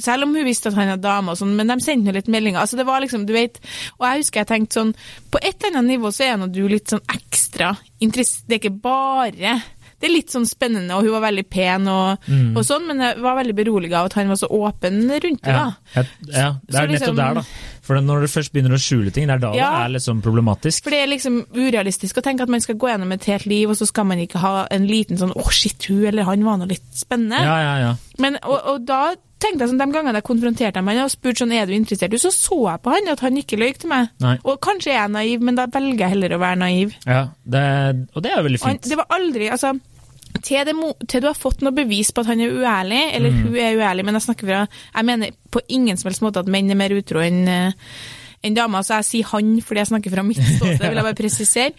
selv 0.00 0.24
om 0.24 0.34
hun 0.34 0.46
visste 0.46 0.70
at 0.70 0.78
han 0.78 0.94
hadde 0.94 1.04
dame 1.04 1.32
og 1.32 1.38
sånn, 1.40 1.52
men 1.58 1.70
de 1.70 1.76
sendte 1.84 2.08
nå 2.08 2.16
litt 2.16 2.30
meldinger. 2.32 2.62
Altså 2.62 2.78
det 2.80 2.86
var 2.88 3.02
liksom, 3.04 3.26
du 3.28 3.34
vet, 3.36 3.60
Og 3.98 4.06
jeg 4.06 4.22
husker 4.22 4.42
jeg 4.42 4.50
tenkte 4.50 4.78
sånn 4.78 4.94
På 5.30 5.40
et 5.42 5.58
eller 5.60 5.80
annet 5.80 5.96
nivå 5.96 6.12
så 6.14 6.26
er 6.26 6.40
nå 6.40 6.48
du 6.52 6.62
litt 6.70 6.92
sånn 6.92 7.04
ekstra 7.12 7.74
interessert 8.00 8.48
Det 8.48 8.56
er 8.56 8.62
ikke 8.62 8.82
bare 8.82 9.58
det 10.00 10.08
er 10.08 10.14
litt 10.14 10.32
sånn 10.32 10.46
spennende, 10.48 10.94
og 10.96 11.04
hun 11.04 11.12
var 11.12 11.26
veldig 11.28 11.44
pen 11.52 11.88
og, 11.92 12.30
og 12.56 12.62
sånn, 12.64 12.86
men 12.88 13.02
jeg 13.04 13.18
var 13.20 13.36
veldig 13.36 13.54
beroliga 13.58 14.00
av 14.00 14.06
at 14.10 14.14
han 14.16 14.28
var 14.32 14.38
så 14.40 14.48
åpen 14.48 15.02
rundt 15.10 15.42
det. 15.44 15.52
Ja, 15.52 15.66
ja, 15.94 16.04
det 16.24 16.34
er 16.34 16.88
liksom- 16.88 17.14
nettopp 17.14 17.16
der, 17.16 17.34
da. 17.34 17.44
For 17.82 18.00
når 18.00 18.20
du 18.20 18.26
først 18.30 18.52
begynner 18.54 18.76
å 18.76 18.80
skjule 18.80 19.12
ting, 19.12 19.26
det 19.26 19.34
er 19.34 19.38
da 19.38 19.52
Ja. 19.54 19.70
det 19.78 19.84
er 19.90 19.94
liksom 19.98 20.22
problematisk. 20.22 20.84
For 20.84 20.90
det 20.90 21.02
er 21.02 21.08
liksom 21.08 21.44
urealistisk 21.52 22.16
å 22.16 22.22
tenke 22.22 22.42
at 22.42 22.48
man 22.48 22.60
skal 22.60 22.76
gå 22.76 22.88
gjennom 22.88 23.12
et 23.12 23.24
helt 23.24 23.46
liv, 23.46 23.68
og 23.68 23.76
så 23.76 23.86
skal 23.86 24.04
man 24.04 24.18
ikke 24.18 24.38
ha 24.38 24.66
en 24.70 24.86
liten 24.86 25.18
sånn 25.18 25.32
'å, 25.34 25.50
shit, 25.50 25.82
hun 25.84 26.04
eller 26.06 26.22
han 26.24 26.44
var 26.44 26.56
nå 26.58 26.68
litt 26.68 26.86
spennende'. 26.94 27.40
Ja, 27.42 27.58
ja, 27.60 27.78
ja. 27.78 27.94
Men, 28.18 28.38
og, 28.42 28.60
og 28.64 28.84
da 28.86 29.14
tenkte 29.40 29.64
jeg 29.64 29.70
sånn, 29.70 29.80
de 29.80 29.92
gangene 29.94 30.18
jeg 30.20 30.26
konfronterte 30.28 30.76
ham 30.76 30.88
og 30.92 31.10
spurte 31.10 31.40
sånn, 31.42 31.52
er 31.56 31.66
du 31.66 31.72
interessert, 31.72 32.12
så 32.20 32.30
så 32.30 32.58
jeg 32.68 32.82
på 32.84 32.92
han 32.92 33.08
at 33.08 33.20
han 33.24 33.36
ikke 33.40 33.58
løy 33.58 33.72
til 33.78 33.88
meg. 33.88 34.10
Nei. 34.20 34.36
Og 34.44 34.60
kanskje 34.60 34.92
er 34.92 34.98
jeg 35.00 35.10
naiv, 35.14 35.40
men 35.40 35.54
da 35.56 35.66
velger 35.66 35.98
jeg 36.04 36.10
heller 36.10 36.36
å 36.36 36.40
være 36.42 36.58
naiv. 36.60 36.94
ja 37.06 37.22
det, 37.48 38.08
og 38.14 38.22
det 38.22 38.30
er 38.30 38.36
jo 38.36 38.48
veldig 38.48 38.60
fint. 38.60 38.84
han, 38.84 38.90
det 38.90 38.98
var 39.00 39.06
aldri, 39.16 39.48
altså 39.50 39.80
til, 40.42 40.64
det, 40.64 40.74
til 41.08 41.20
du 41.22 41.26
har 41.28 41.34
fått 41.38 41.60
noe 41.62 41.72
bevis 41.76 42.12
på 42.14 42.22
at 42.24 42.30
han 42.32 42.40
er 42.40 42.54
uærlig, 42.54 43.02
eller 43.16 43.30
Mm. 43.30 43.42
hun 43.46 43.56
er 43.56 43.76
uærlig, 43.76 44.04
men 44.04 44.14
jeg 44.14 44.22
snakker 44.28 44.46
fra 44.46 44.66
Jeg 44.94 45.04
mener 45.04 45.30
på 45.50 45.60
ingen 45.68 45.96
som 45.96 46.08
helst 46.08 46.22
måte 46.22 46.40
at 46.40 46.46
menn 46.48 46.70
er 46.70 46.78
mer 46.78 46.94
utro 46.96 47.20
enn 47.20 47.46
eh, 47.48 47.72
enn 48.42 48.54
dama, 48.56 48.80
så 48.86 48.96
jeg 49.00 49.04
sier 49.10 49.28
han 49.34 49.50
fordi 49.60 49.82
jeg 49.82 49.90
snakker 49.90 50.12
fra 50.14 50.22
mitt 50.24 50.38
ståsted, 50.40 50.80
vil 50.86 50.96
jeg 51.00 51.06
bare 51.06 51.18
presisere. 51.18 51.72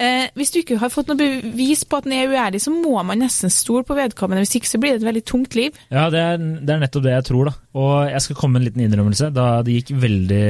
Eh, 0.00 0.26
hvis 0.38 0.52
du 0.54 0.58
ikke 0.62 0.78
har 0.80 0.92
fått 0.92 1.10
noe 1.12 1.18
bevis 1.20 1.82
på 1.84 1.98
at 2.00 2.06
den 2.08 2.14
er 2.16 2.30
uærlig, 2.32 2.60
så 2.64 2.72
må 2.72 2.94
man 3.04 3.20
nesten 3.20 3.52
stole 3.52 3.84
på 3.84 3.96
vedkommende, 3.98 4.40
hvis 4.46 4.56
ikke 4.60 4.70
så 4.70 4.80
blir 4.80 4.94
det 4.96 5.02
et 5.02 5.08
veldig 5.10 5.24
tungt 5.28 5.54
liv. 5.58 5.76
Ja, 5.92 6.06
det 6.12 6.22
er, 6.22 6.38
det 6.40 6.72
er 6.76 6.80
nettopp 6.86 7.04
det 7.04 7.12
jeg 7.18 7.26
tror, 7.28 7.50
da. 7.50 7.54
Og 7.76 7.94
jeg 8.08 8.24
skal 8.24 8.38
komme 8.40 8.56
med 8.56 8.62
en 8.62 8.68
liten 8.70 8.86
innrømmelse. 8.86 9.28
Da 9.36 9.46
det 9.66 9.74
gikk 9.76 9.92
veldig 10.06 10.42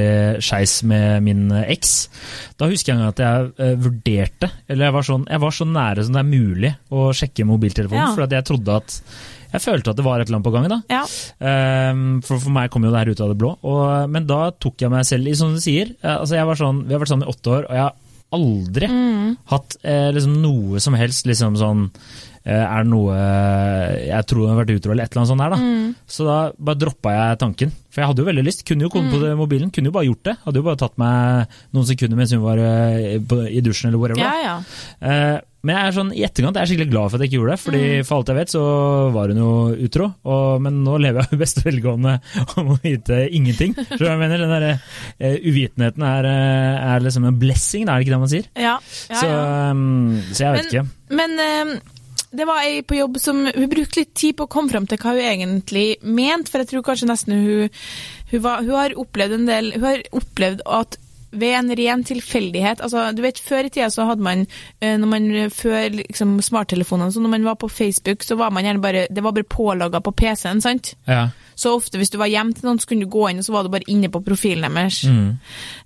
skeis 0.47 0.77
med 0.87 1.23
min 1.27 1.47
eks, 1.65 1.95
da 2.59 2.69
husker 2.71 2.93
jeg 2.93 2.97
en 2.97 3.03
gang 3.03 3.15
at 3.15 3.23
jeg 3.25 3.49
eh, 3.67 3.75
vurderte 3.83 4.49
Eller 4.71 4.87
jeg 4.87 4.95
var, 4.95 5.05
sånn, 5.09 5.25
jeg 5.27 5.43
var 5.43 5.55
så 5.57 5.67
nære 5.67 6.05
som 6.07 6.15
det 6.15 6.23
er 6.23 6.29
mulig 6.31 6.71
å 6.95 7.09
sjekke 7.15 7.45
mobiltelefonen, 7.49 8.05
Ja. 8.07 8.13
for 8.15 8.27
jeg 8.37 8.47
trodde 8.47 8.79
at 8.79 9.01
Jeg 9.53 9.63
følte 9.63 9.93
at 9.93 9.99
det 9.99 10.05
var 10.05 10.19
et 10.19 10.27
eller 10.27 10.39
annet 10.39 10.47
på 10.49 10.55
gang, 10.55 10.67
da. 10.71 10.79
Ja. 10.91 11.03
Um, 11.91 12.19
for, 12.25 12.41
for 12.43 12.53
meg 12.53 12.71
kom 12.73 12.83
jo 12.87 12.91
det 12.93 12.99
her 13.03 13.13
ut 13.13 13.23
av 13.23 13.31
det 13.31 13.39
blå. 13.39 13.53
Og, 13.63 13.85
men 14.11 14.27
da 14.29 14.49
tok 14.59 14.83
jeg 14.83 14.91
meg 14.93 15.07
selv 15.07 15.29
i, 15.31 15.35
som 15.39 15.55
du 15.55 15.61
sier 15.63 15.93
eh, 16.01 16.15
altså 16.17 16.35
jeg 16.39 16.47
var 16.49 16.59
sånn, 16.59 16.83
Vi 16.87 16.95
har 16.95 17.01
vært 17.03 17.13
sammen 17.13 17.27
i 17.27 17.31
åtte 17.31 17.53
år, 17.53 17.67
og 17.69 17.77
jeg 17.77 17.85
har 17.85 17.95
aldri 18.35 18.87
hatt 19.47 19.77
eh, 19.87 20.09
liksom 20.11 20.33
noe 20.43 20.81
som 20.83 20.97
helst 20.99 21.29
liksom 21.29 21.55
sånn 21.55 21.85
eh, 22.43 22.59
Er 22.59 22.83
det 22.83 22.91
noe 22.91 23.15
jeg 24.03 24.27
tror 24.27 24.43
hun 24.43 24.51
har 24.51 24.59
vært 24.59 24.73
utro, 24.75 24.91
eller 24.91 25.07
et 25.07 25.13
eller 25.15 25.23
annet 25.23 25.31
sånt 25.31 25.43
der, 25.45 25.55
da. 25.55 25.59
Så 26.11 26.27
da 26.27 26.35
bare 26.59 26.81
droppa 26.81 27.13
jeg 27.15 27.39
tanken. 27.45 27.71
For 27.87 28.03
jeg 28.03 28.11
hadde 28.11 28.23
jo 28.23 28.27
veldig 28.27 28.43
lyst. 28.45 28.65
Kunne 28.67 28.85
jo 28.87 28.91
komme 28.91 29.11
på 29.15 29.21
det 29.23 29.31
mobilen, 29.39 29.71
kunne 29.73 29.89
jo 29.89 29.95
bare 29.95 30.09
gjort 30.09 30.25
det. 30.27 30.35
Hadde 30.43 30.59
jo 30.61 30.67
bare 30.67 30.79
tatt 30.83 30.99
meg 31.01 31.55
noen 31.75 31.87
sekunder 31.87 32.19
mens 32.19 32.35
hun 32.35 32.43
var 32.43 32.59
eh, 32.61 33.15
i 33.15 33.63
dusjen 33.63 33.89
eller 33.89 34.03
whatever. 34.03 34.23
Ja, 34.27 34.35
ja. 34.43 35.39
Eh, 35.57 35.65
men 35.67 35.75
jeg 35.75 35.87
er 35.87 35.95
sånn, 35.97 36.11
i 36.15 36.23
etterkant 36.23 36.55
er 36.57 36.63
jeg 36.65 36.69
skikkelig 36.77 36.91
glad 36.93 37.09
for 37.11 37.17
at 37.17 37.23
jeg 37.25 37.29
ikke 37.31 37.39
gjorde 37.39 37.51
det, 37.55 37.59
fordi 37.65 37.81
Mm. 37.97 38.05
for 38.05 38.15
alt 38.17 38.27
jeg 38.31 38.35
vet 38.37 38.51
så 38.53 38.61
var 39.11 39.27
hun 39.33 39.37
jo 39.41 39.49
utro. 39.87 40.05
Og, 40.23 40.61
men 40.61 40.83
nå 40.85 40.97
lever 41.01 41.21
jeg 41.23 41.31
jo 41.33 41.37
best 41.43 41.63
velgående 41.65 42.13
om 42.57 42.71
å 42.75 42.79
vite 42.83 43.19
ingenting. 43.33 43.73
Så 43.75 43.99
jeg 44.05 44.17
mener, 44.21 44.37
Den 44.37 44.53
der, 44.53 44.79
uh, 45.19 45.37
uvitenheten 45.43 46.03
er, 46.07 46.25
eh, 46.29 46.87
er 46.95 46.99
liksom 47.03 47.25
en 47.27 47.39
blessing, 47.41 47.87
er 47.89 47.97
det 47.97 48.05
ikke 48.07 48.15
det 48.15 48.19
man 48.23 48.31
sier? 48.31 48.47
ja, 48.55 48.77
ja, 49.09 49.19
så, 49.21 49.27
um, 49.71 50.21
så 50.31 50.45
jeg 50.45 50.53
vet 50.53 50.63
Men- 50.63 50.71
ikke. 50.71 50.87
Men 51.09 51.39
uh, 51.39 51.79
det 52.37 52.45
var 52.45 52.59
ei 52.61 52.81
på 52.83 52.97
jobb 52.97 53.17
som 53.23 53.37
Hun 53.47 53.69
brukte 53.71 54.01
litt 54.01 54.13
tid 54.13 54.35
på 54.37 54.45
å 54.45 54.49
komme 54.51 54.69
fram 54.69 54.85
til 54.85 54.97
hva 54.99 55.13
hun 55.15 55.23
egentlig 55.23 55.95
mente, 56.03 56.51
for 56.51 56.59
jeg 56.59 56.67
tror 56.69 56.83
kanskje 56.83 57.07
nesten 57.07 57.33
hun 57.39 57.69
Hun, 58.31 58.41
var, 58.43 58.59
hun 58.67 58.75
har 58.75 58.95
opplevd 58.99 59.33
en 59.37 59.45
del 59.47 59.69
Hun 59.77 59.85
har 59.87 60.01
opplevd 60.11 60.59
at 60.67 60.97
ved 61.31 61.55
en 61.57 61.73
ren 61.75 62.03
tilfeldighet 62.07 62.81
altså 62.81 63.11
du 63.15 63.21
vet 63.21 63.39
Før 63.39 63.67
i 63.67 63.69
tida 63.69 63.89
så 63.93 64.05
hadde 64.07 64.23
man, 64.23 64.45
eh, 64.81 64.95
når 64.99 65.11
man 65.11 65.27
før 65.51 65.89
liksom 65.95 66.37
smarttelefonene, 66.41 67.11
så 67.11 67.21
når 67.23 67.33
man 67.35 67.45
var 67.47 67.57
på 67.59 67.69
Facebook, 67.69 68.23
så 68.23 68.35
var 68.35 68.49
man 68.51 68.63
gjerne 68.63 68.81
bare 68.81 69.07
Det 69.11 69.23
var 69.23 69.31
bare 69.31 69.43
pålogga 69.43 70.01
på 70.03 70.11
PC-en, 70.11 70.61
sant? 70.61 70.95
Ja. 71.07 71.27
Så 71.57 71.73
ofte 71.75 71.97
hvis 71.97 72.11
du 72.13 72.19
var 72.21 72.29
hjemme 72.29 72.53
til 72.53 72.67
noen, 72.67 72.79
så 72.79 72.87
kunne 72.89 73.07
du 73.07 73.11
gå 73.11 73.29
inn, 73.29 73.41
og 73.41 73.47
så 73.47 73.55
var 73.55 73.65
du 73.65 73.71
bare 73.73 73.89
inne 73.89 74.11
på 74.13 74.21
profilen 74.21 74.77
deres. 74.77 75.01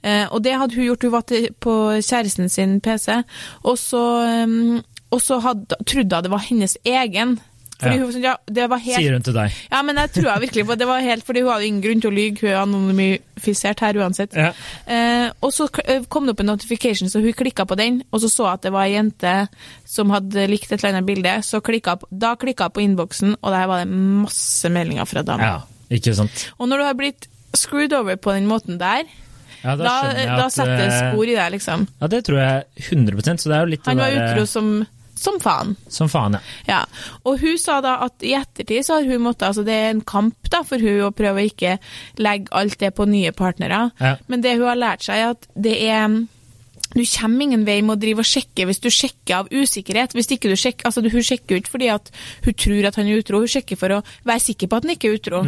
Eh, 0.04 0.26
og 0.28 0.44
det 0.44 0.58
hadde 0.60 0.76
hun 0.76 0.90
gjort. 0.90 1.06
Hun 1.08 1.14
var 1.14 1.24
på 1.64 1.76
kjæresten 2.02 2.50
sin 2.52 2.82
PC, 2.84 3.22
og 3.64 3.78
så, 3.80 4.04
um, 4.44 4.82
og 5.12 5.22
så 5.22 5.40
hadde, 5.40 5.80
trodde 5.88 6.16
hun 6.16 6.28
det 6.28 6.34
var 6.34 6.44
hennes 6.50 6.78
egen. 6.86 7.40
Fordi 7.82 7.98
Ja. 7.98 8.04
hun 8.06 8.12
sånn, 8.14 8.24
ja, 8.24 8.36
det 8.46 8.68
var 8.70 8.78
helt 8.78 8.98
Sier 9.02 9.14
hun 9.18 9.24
til 9.26 9.34
deg. 9.34 9.52
ja, 9.72 9.82
men 9.82 9.96
jeg 9.98 10.12
tror 10.14 10.28
jeg 10.32 10.42
virkelig 10.46 10.66
på 10.70 10.76
det 10.78 10.88
var 10.88 11.02
helt 11.02 11.26
fordi 11.26 11.42
hun 11.42 11.50
hadde 11.52 11.66
ingen 11.68 11.82
grunn 11.82 12.02
til 12.04 12.12
å 12.12 12.16
lyge. 12.16 12.40
Hun 12.44 12.50
er 12.52 12.60
anonymifisert 12.62 13.80
her 13.82 13.94
uansett. 14.02 14.36
Ja. 14.38 14.52
Eh, 14.86 15.32
og 15.42 15.52
så 15.56 15.68
eh, 15.86 16.04
kom 16.10 16.26
det 16.28 16.36
opp 16.36 16.44
en 16.44 16.52
notification, 16.54 17.10
så 17.10 17.22
hun 17.24 17.34
klikka 17.34 17.66
på 17.66 17.78
den, 17.80 18.02
og 18.14 18.22
så 18.22 18.30
så 18.32 18.48
at 18.54 18.62
det 18.68 18.72
var 18.76 18.86
ei 18.86 18.94
jente 18.96 19.48
som 19.88 20.10
hadde 20.14 20.48
likt 20.52 20.72
et 20.72 20.80
eller 20.84 20.98
annet 21.00 21.08
bilde. 21.10 21.34
Så 21.48 21.62
klikka, 21.66 21.98
da 22.12 22.36
klikka 22.36 22.70
hun 22.70 22.76
på 22.78 22.86
innboksen, 22.86 23.36
og 23.42 23.52
der 23.56 23.68
var 23.68 23.84
det 23.84 23.90
masse 23.92 24.70
meldinger 24.72 25.06
fra 25.10 25.24
damer. 25.24 25.44
ja, 25.44 25.62
ikke 25.98 26.14
sant. 26.16 26.48
Og 26.60 26.70
når 26.70 26.78
du 26.78 26.84
har 26.86 26.94
blitt 27.02 27.28
screwed 27.58 27.94
over 27.94 28.16
på 28.16 28.32
den 28.38 28.48
måten 28.48 28.78
der, 28.80 29.04
Ja, 29.64 29.76
da, 29.78 29.84
da, 29.86 30.38
da 30.40 30.48
setter 30.50 30.78
det 30.80 30.88
eh, 30.90 31.12
spor 31.12 31.24
i 31.30 31.36
deg, 31.38 31.52
liksom. 31.54 31.84
Ja, 32.02 32.08
det 32.10 32.24
tror 32.26 32.40
jeg 32.42 32.64
100% 32.82 33.44
så 33.44 33.50
det 33.52 33.58
er 33.58 33.66
jo 33.66 33.70
litt 33.70 33.86
Han 33.86 33.98
var 34.02 34.10
utro 34.16 34.46
som, 34.50 34.88
som 35.22 35.38
faen. 35.44 35.76
Som 35.92 36.10
faen, 36.12 36.34
ja. 36.40 36.42
Ja, 36.68 36.82
og 37.24 37.40
hun 37.44 37.58
sa 37.62 37.78
da 37.86 37.96
at 38.08 38.26
i 38.26 38.34
ettertid 38.38 38.86
så 38.88 38.98
har 39.00 39.06
hun 39.10 39.22
måttet, 39.28 39.48
altså 39.52 39.66
det 39.68 39.78
er 39.78 39.90
en 39.94 40.02
kamp 40.02 40.50
da 40.52 40.64
for 40.68 40.82
hun 40.82 41.06
å 41.08 41.14
prøve 41.16 41.44
å 41.44 41.48
ikke 41.52 41.78
legge 42.22 42.50
alt 42.58 42.80
det 42.82 42.94
på 42.98 43.06
nye 43.10 43.32
partnere, 43.38 43.92
Ja. 44.02 44.16
men 44.28 44.42
det 44.42 44.58
hun 44.58 44.68
har 44.68 44.80
lært 44.82 45.06
seg 45.06 45.22
er 45.22 45.34
at 45.36 45.46
det 45.56 45.78
er, 45.86 46.22
du 46.92 47.06
kommer 47.08 47.46
ingen 47.46 47.62
vei 47.64 47.78
med 47.82 47.96
å 47.96 48.02
drive 48.02 48.20
og 48.20 48.28
sjekke 48.28 48.66
hvis 48.68 48.82
du 48.84 48.90
sjekker 48.92 49.38
av 49.38 49.48
usikkerhet, 49.54 50.12
hvis 50.18 50.28
ikke 50.36 50.50
du 50.52 50.58
sjekker, 50.60 50.90
altså 50.90 51.00
hun 51.06 51.24
sjekker 51.24 51.62
ut 51.62 51.70
fordi 51.72 51.88
at 51.94 52.10
hun 52.44 52.54
tror 52.60 52.88
at 52.90 52.98
han 53.00 53.08
er 53.08 53.22
utro, 53.22 53.40
hun 53.40 53.48
sjekker 53.54 53.80
for 53.80 53.96
å 53.96 54.02
være 54.28 54.44
sikker 54.44 54.68
på 54.68 54.76
at 54.82 54.84
han 54.90 54.96
ikke 54.98 55.08
er 55.08 55.16
utro, 55.22 55.40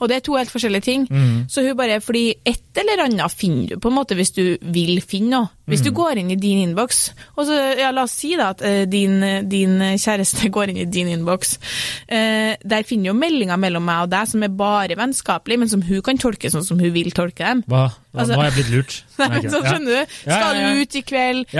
og 0.00 0.08
det 0.10 0.16
er 0.16 0.24
to 0.26 0.34
helt 0.34 0.50
forskjellige 0.50 0.82
ting, 0.88 1.06
så 1.46 1.62
hun 1.68 1.76
bare, 1.78 2.00
fordi 2.02 2.24
et 2.44 2.80
eller 2.82 3.04
annet 3.06 3.30
finner 3.30 3.68
du 3.76 3.78
på 3.78 3.92
en 3.92 3.98
måte 4.00 4.18
hvis 4.18 4.32
du 4.34 4.42
vil 4.74 4.98
finne 5.04 5.30
noe, 5.36 5.52
hvis 5.70 5.84
du 5.86 5.90
går 5.96 6.20
inn 6.22 6.30
i 6.34 6.38
din 6.40 6.60
innboks, 6.68 7.00
og 7.36 7.46
så, 7.48 7.56
ja, 7.78 7.90
la 7.94 8.04
oss 8.08 8.16
si 8.20 8.34
da 8.38 8.50
at 8.54 8.62
eh, 8.66 8.82
din, 8.90 9.20
din 9.50 9.78
kjæreste 9.96 10.50
går 10.56 10.74
inn 10.74 10.82
i 10.84 10.88
din 10.90 11.08
innboks, 11.14 11.56
eh, 12.08 12.56
der 12.62 12.86
finner 12.88 13.12
jo 13.12 13.16
meldinger 13.18 13.58
mellom 13.60 13.86
meg 13.86 14.04
og 14.06 14.12
deg 14.12 14.28
som 14.30 14.42
er 14.46 14.52
bare 14.54 14.98
vennskapelig, 14.98 15.58
men 15.62 15.72
som 15.72 15.82
hun 15.86 16.02
kan 16.06 16.18
tolke 16.20 16.50
sånn 16.52 16.66
som 16.66 16.80
hun 16.82 16.92
vil 16.94 17.10
tolke 17.16 17.44
dem. 17.46 17.64
Hva? 17.70 17.86
Hva? 18.10 18.24
Altså- 18.24 18.34
Nå 18.34 18.40
har 18.42 18.48
jeg 18.50 18.56
blitt 18.58 18.70
lurt. 18.74 18.94
Nei, 19.20 19.40
så 19.52 19.58
skjønner 19.62 20.00
du, 20.00 20.14
skal 20.24 20.56
du 20.56 20.80
ut 20.82 20.94
i 20.98 21.02
kveld, 21.06 21.52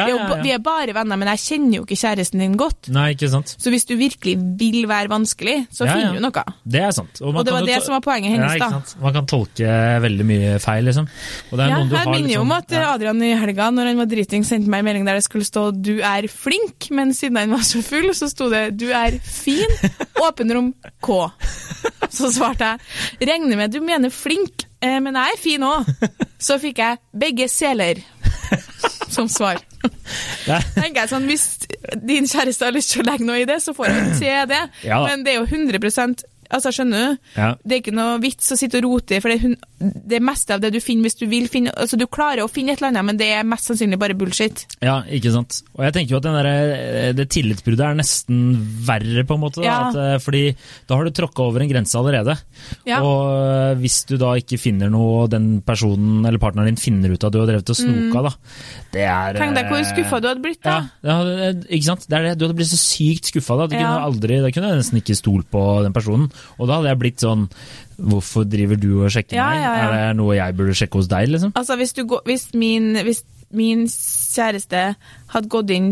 vi 0.43 0.51
er 0.55 0.63
bare 0.65 0.95
venner, 0.97 1.19
men 1.21 1.29
jeg 1.35 1.43
kjenner 1.45 1.77
jo 1.79 1.85
ikke 1.87 1.99
kjæresten 2.01 2.41
din 2.43 2.57
godt. 2.59 2.89
Nei, 2.91 3.11
ikke 3.15 3.29
sant. 3.31 3.53
Så 3.61 3.71
hvis 3.71 3.87
du 3.87 3.93
virkelig 4.01 4.35
vil 4.59 4.89
være 4.91 5.13
vanskelig, 5.13 5.57
så 5.71 5.87
finner 5.87 6.17
du 6.17 6.25
noe. 6.25 6.45
Det 6.65 6.83
er 6.89 6.95
sant. 6.97 7.21
man 7.23 7.39
Og 7.39 7.47
det 7.47 7.55
var 7.55 7.69
det 7.69 7.77
som 7.85 7.95
var 7.95 8.03
poenget 8.03 8.35
hennes, 8.35 8.57
da. 8.59 8.81
Man 9.05 9.15
kan 9.15 9.29
tolke 9.31 9.77
veldig 10.03 10.27
mye 10.27 10.57
feil, 10.65 10.89
liksom. 10.89 11.07
Og 11.51 11.55
det 11.55 11.67
er 11.67 11.71
Ja, 11.71 11.79
noen 11.79 11.93
du 11.93 11.97
har 12.01 12.11
minner 12.11 12.19
jo 12.35 12.41
liksom- 12.41 12.49
om 12.51 12.57
at 12.57 12.73
eh. 12.73 12.89
Adrian 12.91 13.23
i 13.23 13.31
helga, 13.45 13.71
når 13.77 13.91
han 13.93 14.00
var 14.01 14.09
driting, 14.11 14.45
sendte 14.47 14.71
meg 14.73 14.83
en 14.83 14.89
melding 14.89 15.07
der 15.09 15.19
det 15.21 15.27
skulle 15.27 15.47
stå 15.47 15.71
'du 15.71 16.01
er 16.01 16.29
flink', 16.29 16.91
men 16.91 17.15
siden 17.15 17.37
han 17.37 17.55
var 17.55 17.65
så 17.67 17.83
full, 17.85 18.11
så 18.15 18.29
sto 18.31 18.51
det 18.51 18.79
'du 18.79 18.89
er 18.91 19.19
fin', 19.25 19.77
åpen 20.27 20.53
rom 20.55 20.75
K. 21.03 21.31
Så 22.11 22.33
svarte 22.35 22.65
jeg 22.65 22.79
'regner 23.29 23.57
med 23.57 23.73
du 23.73 23.81
mener 23.81 24.11
flink', 24.11 24.67
eh, 24.83 25.01
men 25.01 25.15
jeg 25.15 25.37
er 25.37 25.43
fin 25.43 25.63
òg. 25.63 25.85
Så 26.41 26.59
fikk 26.59 26.79
jeg 26.79 26.99
'begge 27.13 27.49
seler' 27.49 28.03
som 29.11 29.29
svar. 29.29 29.61
Tenker 30.45 31.03
jeg 31.03 31.11
sånn, 31.11 31.27
Hvis 31.29 31.45
din 31.97 32.29
kjæreste 32.29 32.67
har 32.67 32.75
lyst 32.75 32.95
til 32.95 33.03
å 33.03 33.09
legge 33.11 33.27
noe 33.27 33.41
i 33.43 33.47
det, 33.49 33.61
så 33.63 33.75
får 33.77 33.93
han 33.95 34.15
se 34.19 34.33
det. 34.51 34.61
Ja. 34.85 35.01
Men 35.07 35.25
det 35.25 35.35
er 35.35 35.41
jo 35.41 35.47
100 35.47 35.81
Altså, 36.51 36.73
skjønner 36.75 37.05
du? 37.15 37.19
Ja. 37.37 37.49
Det 37.63 37.77
er 37.77 37.83
ikke 37.85 37.95
noe 37.95 38.19
vits 38.23 38.51
å 38.51 38.57
sitte 38.59 38.81
og 38.81 38.87
rote 38.89 39.17
i, 39.17 39.21
for 39.23 39.31
det, 39.31 39.55
det 40.11 40.19
meste 40.25 40.57
av 40.57 40.61
det 40.65 40.73
du 40.75 40.81
finner 40.83 41.07
hvis 41.07 41.17
du 41.21 41.25
vil 41.31 41.47
finne 41.49 41.71
Altså, 41.79 41.97
du 41.97 42.05
klarer 42.11 42.43
å 42.45 42.51
finne 42.51 42.73
et 42.75 42.81
eller 42.83 42.91
annet, 42.91 43.07
men 43.07 43.21
det 43.21 43.29
er 43.37 43.47
mest 43.49 43.71
sannsynlig 43.71 43.99
bare 44.03 44.17
bullshit. 44.19 44.65
Ja, 44.85 44.99
ikke 45.07 45.33
sant. 45.35 45.61
Og 45.77 45.85
jeg 45.87 45.95
tenker 45.97 46.17
jo 46.17 46.19
at 46.21 46.27
den 46.27 46.37
der, 46.41 46.49
eh, 46.51 47.13
det 47.17 47.29
tillitsbruddet 47.33 47.87
er 47.87 47.99
nesten 48.01 48.41
verre, 48.87 49.25
på 49.29 49.37
en 49.39 49.43
måte. 49.45 49.63
Da, 49.63 49.69
Ja. 49.71 49.79
at, 49.89 49.97
eh, 49.97 50.19
fordi 50.19 50.43
da 50.89 50.97
har 50.99 51.05
du 51.05 51.11
tråkka 51.17 51.47
over 51.47 51.63
en 51.63 51.71
grense 51.71 51.95
allerede. 51.97 52.37
Ja. 52.87 53.01
Og 53.03 53.31
eh, 53.31 53.75
hvis 53.81 54.01
du 54.11 54.17
da 54.21 54.35
ikke 54.41 54.59
finner 54.61 54.91
noe, 54.91 55.29
den 55.31 55.63
personen 55.63 56.27
eller 56.27 56.39
partneren 56.43 56.75
din 56.75 56.81
finner 56.83 57.15
ut 57.15 57.25
at 57.25 57.33
du 57.33 57.39
har 57.41 57.47
drevet 57.47 57.71
og 57.71 57.77
snoka, 57.79 58.23
da. 58.29 58.35
Det 58.93 59.07
er 59.07 59.39
Tenk 59.39 59.55
deg 59.55 59.71
hvor 59.71 59.85
skuffa 59.87 60.21
du 60.21 60.29
hadde 60.29 60.43
blitt 60.45 60.63
da. 60.67 60.77
Ja, 61.07 61.19
ikke 61.71 61.87
sant? 61.87 62.07
Det 62.11 62.19
er 62.19 62.23
det. 62.29 62.39
Du 62.41 62.47
hadde 62.47 62.57
blitt 62.59 62.71
så 62.73 62.79
sykt 62.81 63.31
skuffa. 63.31 63.57
Da. 63.63 63.67
Du 63.71 63.77
kunne 63.79 64.03
aldri, 64.05 64.41
da 64.43 64.51
kunne 64.51 64.73
jeg 64.75 64.81
nesten 64.83 65.01
ikke 65.01 65.17
stolt 65.19 65.49
på 65.53 65.63
den 65.85 65.95
personen. 65.97 66.29
Og 66.59 66.69
da 66.69 66.79
hadde 66.79 66.93
jeg 66.93 67.01
blitt 67.03 67.25
sånn 67.25 67.49
Hvorfor 68.01 68.47
driver 68.49 68.79
du 68.81 69.03
og 69.03 69.11
sjekker 69.13 69.37
Ja, 69.37 69.49
meg? 69.51 69.61
ja, 69.61 69.73
ja. 69.77 69.89
Er 69.91 70.07
det 70.09 70.17
noe 70.21 70.37
jeg 70.39 70.57
burde 70.57 70.77
sjekke 70.79 70.97
hos 71.01 71.09
deg, 71.11 71.29
liksom? 71.29 71.53
Altså, 71.59 71.77
hvis, 71.77 71.93
du 71.93 72.05
går, 72.09 72.23
hvis, 72.25 72.47
min, 72.57 72.95
hvis 73.05 73.21
min 73.53 73.83
kjæreste 73.91 74.85
hadde 75.35 75.51
gått 75.53 75.71
inn 75.75 75.91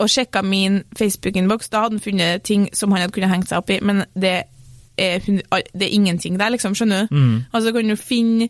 og 0.00 0.08
sjekka 0.10 0.40
min 0.42 0.80
Facebook-innboks, 0.98 1.68
da 1.70 1.84
hadde 1.84 1.98
han 1.98 2.02
funnet 2.02 2.42
ting 2.48 2.64
som 2.74 2.90
han 2.94 3.04
hadde 3.04 3.14
kunnet 3.14 3.30
hengt 3.30 3.50
seg 3.50 3.60
opp 3.60 3.70
i, 3.70 3.76
men 3.84 4.02
det 4.18 4.32
er, 4.98 5.20
det 5.20 5.86
er 5.86 5.92
ingenting 5.94 6.38
der, 6.40 6.50
liksom. 6.54 6.74
Skjønner 6.74 7.06
du? 7.06 7.14
Mm. 7.14 7.36
Altså, 7.52 7.72
kan 7.76 7.92
du 7.92 7.96
finne 8.00 8.48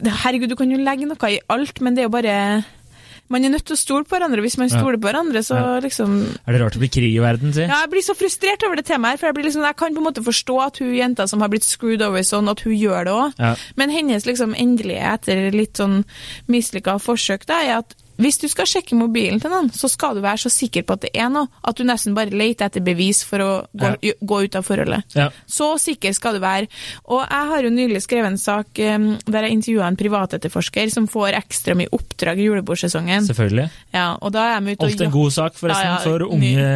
Herregud, 0.00 0.48
du 0.48 0.56
kan 0.56 0.70
jo 0.72 0.78
legge 0.80 1.04
noe 1.04 1.28
i 1.28 1.40
alt, 1.52 1.80
men 1.84 1.92
det 1.96 2.04
er 2.04 2.06
jo 2.06 2.14
bare 2.14 2.36
Man 3.30 3.46
er 3.46 3.52
nødt 3.54 3.64
til 3.68 3.76
å 3.76 3.78
stole 3.78 4.06
på 4.06 4.16
hverandre. 4.16 4.42
Hvis 4.42 4.58
man 4.58 4.70
stoler 4.72 4.98
på 4.98 5.06
hverandre, 5.06 5.42
så 5.46 5.56
liksom 5.84 6.16
Er 6.42 6.56
det 6.56 6.60
rart 6.62 6.74
det 6.74 6.82
blir 6.82 6.92
krig 6.92 7.14
i 7.14 7.22
verden, 7.22 7.54
si? 7.54 7.62
ja, 7.62 7.82
jeg 7.84 7.92
blir 7.92 8.02
så 8.02 8.16
frustrert 8.18 8.64
over 8.66 8.80
det 8.80 8.86
temaet 8.88 9.14
her, 9.14 9.20
for 9.22 9.30
jeg, 9.30 9.38
blir 9.38 9.46
liksom, 9.46 9.62
jeg 9.68 9.78
kan 9.78 9.94
på 9.94 10.02
en 10.02 10.08
måte 10.08 10.24
forstå 10.26 10.58
at 10.64 10.82
hun 10.82 10.92
jenta 10.96 11.28
som 11.30 11.44
har 11.44 11.52
blitt 11.52 11.66
screwed 11.66 12.02
over 12.02 12.26
sånn, 12.26 12.50
at 12.50 12.64
hun 12.66 12.74
gjør 12.74 13.06
det 13.06 13.14
òg. 13.14 13.38
Ja. 13.38 13.54
Men 13.78 13.94
hennes 13.94 14.26
liksom 14.26 14.56
endelige, 14.58 15.14
etter 15.14 15.50
litt 15.54 15.78
sånn 15.78 16.02
mislykka 16.50 16.98
forsøk, 17.02 17.46
da, 17.46 17.62
er 17.62 17.78
at 17.84 17.94
hvis 18.20 18.40
du 18.42 18.46
skal 18.50 18.68
sjekke 18.68 18.98
mobilen 18.98 19.40
til 19.42 19.52
noen, 19.52 19.70
så 19.74 19.88
skal 19.90 20.16
du 20.16 20.22
være 20.24 20.42
så 20.44 20.52
sikker 20.52 20.84
på 20.86 20.96
at 20.96 21.06
det 21.06 21.12
er 21.16 21.30
noe, 21.32 21.48
at 21.66 21.78
du 21.78 21.84
nesten 21.88 22.16
bare 22.16 22.34
leter 22.34 22.68
etter 22.68 22.84
bevis 22.84 23.22
for 23.26 23.44
å 23.44 23.50
gå, 23.72 23.92
gå 24.20 24.40
ut 24.44 24.58
av 24.58 24.66
forholdet. 24.66 25.16
Ja. 25.16 25.28
Så 25.48 25.72
sikker 25.80 26.14
skal 26.16 26.36
du 26.36 26.42
være. 26.42 26.68
Og 27.10 27.22
jeg 27.22 27.50
har 27.52 27.66
jo 27.66 27.72
nylig 27.74 28.02
skrevet 28.04 28.32
en 28.32 28.40
sak 28.40 28.80
um, 28.84 29.06
der 29.26 29.46
jeg 29.46 29.56
intervjua 29.58 29.88
en 29.88 29.98
privatetterforsker 30.00 30.92
som 30.92 31.08
får 31.10 31.38
ekstra 31.40 31.76
mye 31.78 31.90
oppdrag 31.96 32.40
i 32.40 32.48
julebordsesongen. 32.48 33.28
Selvfølgelig. 33.30 33.68
Ja, 33.94 34.06
og 34.20 34.34
da 34.36 34.46
er 34.54 34.64
de 34.64 34.74
ute 34.74 34.84
og 34.84 34.90
Ofte 34.90 35.06
en 35.06 35.14
god 35.14 35.34
sak, 35.34 35.56
forresten, 35.58 35.86
Ja, 35.86 35.96
ja, 35.96 36.04
for 36.04 36.26
unge 36.26 36.66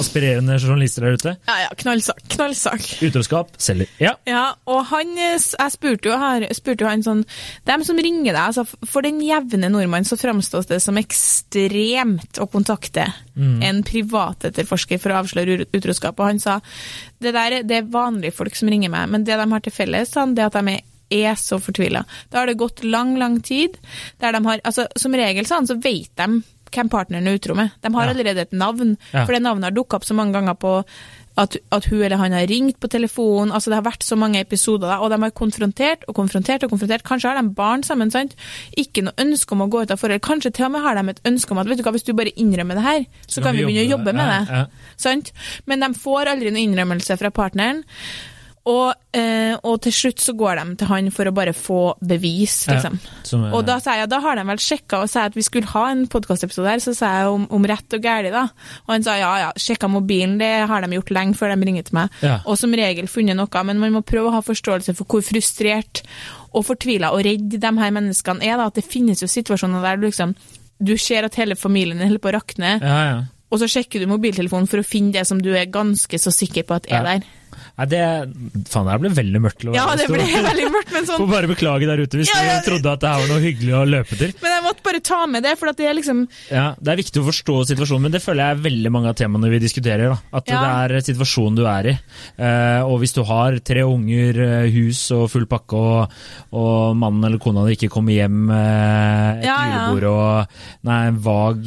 aspirerende 0.00 0.58
journalister 0.58 1.06
der 1.06 1.18
ute. 1.18 1.36
Ja, 1.48 1.58
ja, 1.66 1.70
knallsak. 1.78 2.22
Knallsak. 2.34 2.88
Utroskap 3.04 3.54
selger. 3.62 3.90
Ja. 4.02 4.14
Ja, 4.28 4.44
og 4.70 4.84
han, 4.90 5.14
jeg 5.18 5.74
spurte 5.74 6.10
jo, 6.10 6.18
her, 6.20 6.46
spurte 6.56 6.86
jo 6.86 6.90
han 6.90 7.04
sånn 7.04 7.22
Dem 7.68 7.84
som 7.86 7.98
ringer 8.00 8.32
deg, 8.32 8.40
altså 8.40 8.64
for 8.88 9.04
den 9.04 9.20
jevne 9.24 9.70
nordmann 9.72 10.06
så 10.06 10.18
framstås 10.20 10.68
det 10.70 10.80
som 10.82 10.93
ekstremt 11.00 12.38
å 12.42 12.46
kontakte 12.50 13.06
en 13.36 13.82
privatetterforsker 13.82 14.98
for 15.02 15.10
å 15.14 15.20
avsløre 15.22 15.66
utroskap. 15.74 16.18
Og 16.20 16.26
han 16.32 16.40
sa 16.42 16.60
det 17.22 17.32
der 17.34 17.62
det 17.66 17.76
er 17.82 17.88
vanlige 17.90 18.34
folk 18.36 18.54
som 18.56 18.68
ringer 18.72 18.90
meg, 18.92 19.08
men 19.10 19.24
det 19.26 19.36
de 19.40 19.46
har 19.50 19.60
til 19.64 19.72
felles, 19.74 20.14
han, 20.14 20.34
det 20.34 20.44
er 20.44 20.52
at 20.52 20.58
de 20.60 20.74
er 20.78 20.82
er 21.14 21.36
så 21.38 21.58
fortvila. 21.60 22.00
Da 22.32 22.40
har 22.40 22.46
det 22.48 22.56
gått 22.58 22.80
lang, 22.82 23.12
lang 23.20 23.36
tid. 23.44 23.76
Der 24.18 24.32
de 24.32 24.40
har, 24.46 24.58
altså, 24.64 24.86
som 24.98 25.12
regel 25.14 25.44
sånn, 25.46 25.66
så 25.68 25.76
vet 25.78 26.10
de 26.16 26.40
hvem 26.74 26.88
partneren 26.90 27.28
er 27.28 27.36
utro 27.36 27.54
med. 27.54 27.70
De 27.84 27.92
har 27.92 28.06
Ja. 28.08 28.14
allerede 28.14 28.40
et 28.40 28.52
navn, 28.52 28.96
Ja. 29.12 29.24
for 29.26 29.32
det 29.32 29.42
navnet 29.42 29.64
har 29.64 29.70
dukka 29.70 29.96
opp 29.96 30.04
så 30.04 30.14
mange 30.16 30.32
ganger 30.32 30.54
på 30.58 30.84
at, 31.36 31.56
at 31.74 31.84
hun 31.90 32.02
eller 32.06 32.16
han 32.20 32.32
har 32.32 32.46
ringt 32.46 32.76
på 32.80 32.86
telefonen. 32.88 33.50
altså 33.52 33.70
Det 33.70 33.74
har 33.80 33.86
vært 33.88 34.04
så 34.06 34.16
mange 34.16 34.38
episoder, 34.40 34.86
da, 34.86 34.98
og 35.02 35.10
de 35.10 35.18
har 35.22 35.30
konfrontert 35.34 36.04
og 36.08 36.14
konfrontert. 36.14 36.62
og 36.62 36.70
konfrontert. 36.70 37.02
Kanskje 37.02 37.28
har 37.32 37.42
de 37.42 37.48
barn 37.50 37.82
sammen. 37.82 38.10
sant? 38.10 38.36
Ikke 38.78 39.02
noe 39.02 39.12
ønske 39.18 39.52
om 39.52 39.64
å 39.64 39.68
gå 39.68 39.82
ut 39.82 39.90
av 39.90 39.98
forhold. 39.98 40.20
Kanskje 40.22 40.52
til 40.54 40.66
og 40.66 40.72
med 40.76 40.82
har 40.82 40.94
de 40.94 41.08
et 41.10 41.20
ønske 41.26 41.50
om 41.50 41.58
at 41.58 41.66
vet 41.66 41.78
du 41.78 41.82
hva, 41.82 41.92
hvis 41.96 42.06
du 42.06 42.12
bare 42.14 42.30
innrømmer 42.36 42.74
det 42.78 42.84
her, 42.86 43.06
så 43.26 43.42
kan 43.42 43.56
vi 43.56 43.64
begynne 43.64 43.86
å 43.88 43.90
jobbe 43.98 44.12
med 44.14 44.26
Ja, 44.26 44.38
det. 44.44 44.48
ja. 44.50 44.92
Sant? 44.96 45.32
Men 45.66 45.80
de 45.80 45.90
får 45.98 46.30
aldri 46.30 46.50
noen 46.54 46.70
innrømmelse 46.70 47.16
fra 47.18 47.30
partneren. 47.30 47.82
Og, 48.66 48.94
eh, 49.12 49.52
og 49.62 49.82
til 49.84 49.92
slutt 49.92 50.22
så 50.24 50.32
går 50.32 50.56
de 50.56 50.76
til 50.80 50.88
han 50.88 51.10
for 51.12 51.28
å 51.28 51.34
bare 51.36 51.52
få 51.52 51.98
bevis, 52.00 52.66
Ja, 52.66 52.74
liksom. 52.78 52.98
som 53.22 53.44
er- 53.44 53.52
Og 53.52 53.66
da 53.66 53.78
sa 53.78 53.92
jeg, 53.96 54.08
da 54.08 54.20
har 54.20 54.36
de 54.36 54.44
vel 54.44 54.56
sjekka 54.56 55.02
og 55.02 55.10
sa 55.10 55.24
at 55.26 55.34
vi 55.34 55.42
skulle 55.42 55.66
ha 55.66 55.90
en 55.90 56.06
podkastepisode 56.06 56.66
her, 56.66 56.78
så 56.80 56.94
sa 56.96 57.06
jeg 57.20 57.26
om, 57.28 57.46
om 57.50 57.62
rett 57.64 57.92
og 57.92 58.00
galt, 58.00 58.32
da. 58.32 58.44
Og 58.88 58.94
han 58.94 59.02
sa 59.02 59.16
ja 59.18 59.36
ja, 59.38 59.52
sjekka 59.52 59.86
mobilen, 59.90 60.38
det 60.38 60.66
har 60.66 60.80
de 60.80 60.88
gjort 60.96 61.10
lenge 61.12 61.34
før 61.36 61.54
de 61.54 61.66
ringer 61.66 61.84
til 61.84 61.94
meg. 61.94 62.10
Ja. 62.22 62.40
Og 62.46 62.56
som 62.56 62.72
regel 62.72 63.04
funnet 63.06 63.36
noe, 63.36 63.64
men 63.64 63.78
man 63.78 63.92
må 63.92 64.02
prøve 64.02 64.30
å 64.30 64.32
ha 64.32 64.40
forståelse 64.40 64.96
for 64.96 65.04
hvor 65.04 65.20
frustrert 65.22 66.00
og 66.54 66.64
fortvila 66.64 67.12
og 67.12 67.22
redd 67.22 67.50
de 67.60 67.60
her 67.78 67.90
menneskene 67.92 68.42
er, 68.42 68.56
da. 68.56 68.66
At 68.72 68.74
det 68.80 68.84
finnes 68.88 69.20
jo 69.20 69.26
situasjoner 69.28 69.82
der 69.82 69.96
du 70.00 70.06
liksom 70.08 70.34
du 70.82 70.96
ser 70.96 71.22
at 71.24 71.34
hele 71.36 71.54
familien 71.54 72.00
holder 72.00 72.18
på 72.18 72.32
å 72.32 72.40
rakne, 72.40 72.80
Ja, 72.80 73.04
ja. 73.12 73.22
og 73.52 73.60
så 73.60 73.68
sjekker 73.68 74.00
du 74.00 74.06
mobiltelefonen 74.10 74.66
for 74.68 74.78
å 74.78 74.84
finne 74.84 75.12
det 75.12 75.26
som 75.26 75.38
du 75.40 75.52
er 75.54 75.66
ganske 75.66 76.16
så 76.18 76.32
sikker 76.32 76.64
på 76.64 76.74
at 76.76 76.86
er 76.90 76.96
Ja. 76.96 77.02
der. 77.02 77.22
Nei, 77.74 77.86
det 77.90 78.00
Faen, 78.70 78.86
det 78.86 79.00
ble 79.02 79.10
veldig 79.16 79.40
mørkt. 79.42 79.64
Ja, 79.74 79.88
det 79.98 80.04
ble 80.06 80.22
veldig 80.22 80.66
mørkt, 80.70 80.92
men 80.94 81.06
sånn 81.08 81.18
Får 81.18 81.30
bare 81.32 81.48
beklage 81.50 81.88
der 81.90 81.98
ute 82.04 82.20
hvis 82.20 82.30
Ja, 82.30 82.42
ja, 82.46 82.52
du 82.62 82.68
trodde 82.68 82.92
at 82.92 83.00
det 83.02 83.10
her 83.10 83.22
var 83.24 83.32
noe 83.32 83.42
hyggelig 83.42 83.74
å 83.74 83.80
løpe 83.88 84.18
til. 84.20 84.30
Men 84.44 84.52
jeg 84.54 84.62
måtte 84.62 84.84
bare 84.86 85.00
ta 85.02 85.18
med 85.26 85.42
det, 85.42 85.56
for 85.58 85.72
at 85.72 85.80
det 85.80 85.88
er 85.90 85.96
liksom 85.98 86.20
Ja, 86.52 86.66
Det 86.78 86.92
er 86.94 87.00
viktig 87.02 87.18
å 87.22 87.26
forstå 87.32 87.56
situasjonen, 87.72 88.06
men 88.06 88.14
det 88.14 88.22
føler 88.22 88.44
jeg 88.44 88.56
er 88.58 88.62
veldig 88.68 88.92
mange 88.94 89.10
av 89.10 89.18
temaene 89.18 89.50
vi 89.50 89.58
diskuterer. 89.64 90.14
da. 90.14 90.20
At 90.38 90.48
Ja. 90.54 90.60
det 90.62 90.94
er 90.94 91.06
situasjonen 91.10 91.58
du 91.58 91.64
er 91.66 91.90
i. 91.90 91.96
Eh, 92.38 92.80
og 92.86 93.00
hvis 93.02 93.14
du 93.18 93.24
har 93.26 93.58
tre 93.58 93.82
unger, 93.82 94.38
eh, 94.38 94.70
hus 94.70 95.10
og 95.10 95.26
full 95.34 95.46
pakke, 95.50 95.74
og, 95.74 96.14
og 96.54 96.96
mannen 96.96 97.24
eller 97.26 97.42
kona 97.42 97.66
di 97.66 97.74
ikke 97.74 97.90
kommer 97.90 98.14
hjem 98.14 98.50
eh, 98.54 99.42
etter 99.42 99.50
Ja, 99.50 99.58
julebord 99.90 100.08
og 100.14 100.58
nei, 100.86 101.00
en 101.10 101.18
vag 101.26 101.64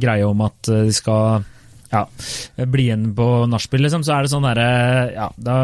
greie 0.00 0.24
om 0.24 0.40
at 0.48 0.72
de 0.72 0.92
skal 0.96 1.44
ja, 1.92 2.06
bli 2.72 2.86
igjen 2.88 3.10
på 3.16 3.26
nachspiel, 3.52 3.82
liksom, 3.84 4.02
så 4.06 4.14
er 4.16 4.24
det 4.26 4.32
sånn 4.32 4.46
derre 4.46 4.66
ja, 5.12 5.26
da, 5.36 5.56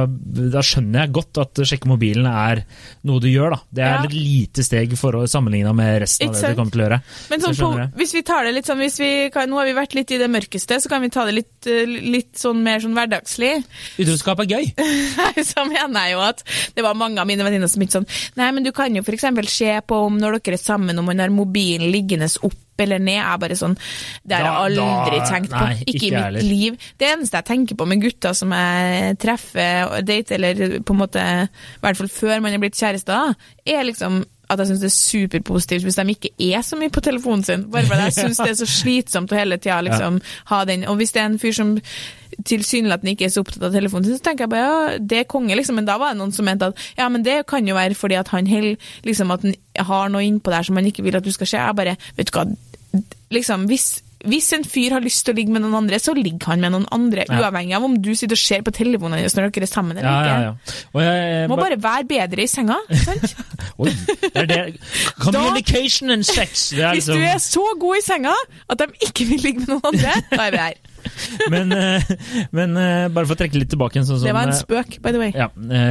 da 0.53 0.61
skjønner 0.65 1.07
jeg 1.07 1.13
godt 1.17 1.41
at 1.41 1.63
sjekke 1.71 1.89
mobilen 1.89 2.27
er 2.29 2.63
noe 3.09 3.23
du 3.25 3.29
gjør, 3.31 3.57
da. 3.57 3.61
Det 3.73 3.85
er 3.87 3.95
Ja. 3.99 4.05
et 4.05 4.13
lite 4.13 4.63
steg 4.67 4.93
for 5.01 5.17
å 5.17 5.23
sammenligne 5.31 5.73
med 5.75 6.03
resten 6.05 6.29
av 6.29 6.37
det 6.37 6.51
du 6.53 6.59
kommer 6.59 6.75
til 6.75 6.83
å 6.83 6.87
gjøre. 6.87 7.01
Men 7.31 7.41
sånn 7.47 7.57
så 7.57 7.71
på, 7.73 7.87
hvis 8.03 8.13
vi 8.19 8.23
tar 8.29 8.45
det 8.45 8.53
litt 8.59 8.69
sånn 8.69 8.79
hvis 8.85 8.99
vi 9.01 9.11
kan, 9.35 9.49
Nå 9.49 9.57
har 9.57 9.65
vi 9.71 9.73
vært 9.79 9.95
litt 9.97 10.11
i 10.13 10.19
det 10.21 10.29
mørkeste, 10.29 10.77
så 10.85 10.91
kan 10.93 11.01
vi 11.01 11.09
ta 11.09 11.25
det 11.25 11.33
litt, 11.39 11.67
eh, 11.67 11.89
litt 11.89 12.35
sånn 12.37 12.61
mer 12.63 12.83
sånn 12.85 12.93
hverdagslig. 12.99 13.65
Utroskap 13.99 14.41
er 14.45 14.51
gøy. 14.53 14.69
Så 15.49 15.65
mener 15.65 16.05
jeg 16.09 16.13
jo 16.19 16.21
at 16.27 16.43
det 16.77 16.85
var 16.85 16.95
mange 16.99 17.19
av 17.23 17.27
mine 17.27 17.43
venninner 17.47 17.71
som 17.71 17.81
ikke 17.83 17.97
sånn 18.03 18.07
Nei, 18.37 18.51
men 18.53 18.63
du 18.67 18.73
kan 18.77 18.93
jo 18.95 19.01
f.eks. 19.03 19.25
se 19.49 19.73
på 19.89 20.05
om 20.07 20.19
når 20.21 20.39
dere 20.43 20.59
er 20.59 20.63
sammen, 20.63 20.99
om 20.99 21.07
man 21.09 21.19
har 21.25 21.33
mobilen 21.33 21.89
liggende 21.91 22.29
opp 22.45 22.59
eller 22.85 22.99
ned. 23.03 23.19
Jeg 23.19 23.41
bare 23.41 23.57
sånn 23.59 23.77
Det 24.27 24.37
har 24.37 24.45
jeg 24.45 24.79
aldri 24.79 25.19
da- 25.19 25.31
tenkt 25.31 25.51
på. 25.51 25.61
nei, 25.65 25.75
ikke, 25.83 25.95
ikke 25.95 26.07
i 26.07 26.11
mitt 26.11 26.25
heller. 26.25 26.41
liv. 26.43 26.79
Det 26.99 27.09
eneste 27.13 27.37
jeg 27.41 27.45
tenker 27.45 27.77
på 27.77 27.87
med 27.87 28.03
gutter 28.03 28.33
som 28.35 28.51
jeg 28.53 29.19
treffer 29.19 29.89
og 29.99 30.05
dater, 30.07 30.35
eller 30.35 30.81
på 30.81 30.95
en 30.97 31.01
måte 31.03 31.19
I 31.19 31.81
hvert 31.83 31.97
fall 31.97 32.09
før 32.09 32.41
man 32.43 32.53
er 32.55 32.59
blitt 32.59 32.77
kjærester, 32.79 33.35
er 33.67 33.83
liksom 33.85 34.25
at 34.51 34.59
jeg 34.63 34.69
syns 34.71 34.81
det 34.81 34.89
er 34.89 34.97
superpositivt 34.97 35.83
hvis 35.85 35.97
de 35.99 36.05
ikke 36.15 36.31
er 36.57 36.63
så 36.65 36.77
mye 36.81 36.89
på 36.89 37.03
telefonen 37.05 37.43
sin. 37.45 37.67
Bare 37.71 37.85
fordi 37.85 38.07
jeg 38.07 38.15
syns 38.23 38.39
det 38.41 38.49
er 38.55 38.57
så 38.57 38.65
slitsomt 38.67 39.33
å 39.33 39.37
hele 39.37 39.59
tida 39.61 39.83
liksom, 39.85 40.23
ha 40.49 40.65
den. 40.65 40.87
Og 40.89 40.97
hvis 40.97 41.13
det 41.13 41.21
er 41.21 41.27
en 41.29 41.37
fyr 41.39 41.53
som 41.53 41.75
tilsynelatende 42.49 43.13
ikke 43.13 43.27
er 43.27 43.33
så 43.35 43.43
opptatt 43.45 43.67
av 43.69 43.75
telefonen 43.75 44.07
sin, 44.09 44.17
så 44.17 44.25
tenker 44.29 44.47
jeg 44.47 44.53
bare 44.53 44.65
ja, 44.65 44.99
det 45.01 45.19
er 45.21 45.29
konge, 45.29 45.57
liksom. 45.59 45.77
Men 45.81 45.89
da 45.89 45.99
var 46.01 46.15
det 46.15 46.21
noen 46.23 46.33
som 46.33 46.47
mente 46.49 46.71
at 46.73 46.83
ja, 46.97 47.09
men 47.13 47.25
det 47.27 47.41
kan 47.51 47.67
jo 47.69 47.77
være 47.77 47.95
fordi 47.99 48.19
at 48.21 48.29
han 48.35 48.47
held, 48.49 48.79
liksom 49.05 49.33
at 49.35 49.45
han 49.45 49.55
har 49.91 50.09
noe 50.15 50.25
innpå 50.27 50.53
der 50.55 50.63
som 50.69 50.77
han 50.81 50.89
ikke 50.89 51.05
vil 51.07 51.19
at 51.19 51.25
du 51.27 51.33
skal 51.35 51.47
se. 51.51 51.59
Jeg 51.61 51.77
bare, 51.79 51.97
vet 52.17 52.31
du 52.33 52.39
hva, 52.39 52.47
liksom, 53.35 53.67
hvis 53.71 54.03
hvis 54.29 54.49
en 54.53 54.65
fyr 54.67 54.91
har 54.97 55.01
lyst 55.05 55.23
til 55.25 55.31
å 55.31 55.37
ligge 55.39 55.53
med 55.55 55.63
noen 55.63 55.77
andre, 55.79 55.95
så 56.03 56.11
ligger 56.13 56.49
han 56.51 56.61
med 56.65 56.73
noen 56.75 56.87
andre, 56.91 57.23
Ja. 57.29 57.37
uavhengig 57.39 57.77
av 57.77 57.85
om 57.87 57.93
du 58.03 58.09
sitter 58.19 58.35
og 58.35 58.39
ser 58.43 58.65
på 58.67 58.73
telefonen 58.75 59.15
hennes 59.21 59.37
når 59.37 59.53
dere 59.55 59.63
er 59.63 59.71
sammen 59.71 59.97
eller 59.97 60.11
Ja, 60.11 60.17
ikke. 60.19 60.33
ja, 60.35 60.41
ja. 60.43 60.81
Og 60.93 61.03
jeg, 61.05 61.49
Må 61.49 61.57
bare 61.61 61.79
være 61.85 62.09
bedre 62.11 62.43
i 62.43 62.49
senga, 62.51 62.77
sant? 63.05 63.37
Oi, 63.79 63.93
det 64.35 64.49
det. 64.51 64.81
Communication 65.23 66.11
and 66.11 66.27
sex. 66.27 66.73
Er 66.73 66.95
Hvis 66.99 67.07
du 67.07 67.13
liksom 67.15 67.29
er 67.31 67.39
så 67.39 67.65
god 67.79 67.97
i 67.97 68.03
senga 68.03 68.35
at 68.69 68.79
de 68.83 68.87
ikke 69.07 69.25
vil 69.31 69.41
ligge 69.47 69.61
med 69.63 69.69
noen 69.77 69.87
andre, 69.95 70.19
da 70.35 70.43
er 70.49 70.51
vi 70.51 70.63
her. 70.67 70.75
Men, 71.53 71.73
eh, 71.73 72.03
men 72.53 72.77
eh, 72.77 73.07
bare 73.13 73.27
for 73.29 73.35
å 73.37 73.39
trekke 73.41 73.59
litt 73.61 73.71
tilbake 73.73 74.01
sånn 74.03 74.19
som 74.21 74.27
Det 74.27 74.35
var 74.35 74.49
en 74.49 74.53
eh, 74.55 74.59
spøk, 74.59 74.97
by 75.05 75.13
the 75.15 75.21
way. 75.21 75.33
Ja, 75.37 75.47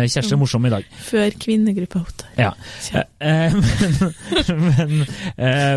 Kjersti 0.07 0.35
er 0.35 0.39
morsom 0.41 0.65
i 0.67 0.71
dag. 0.73 0.85
Før 1.07 1.33
kvinnegruppa 1.41 2.01
Ottar. 2.03 2.29
Ja. 2.37 2.51
Men 3.23 3.61
men 4.67 4.93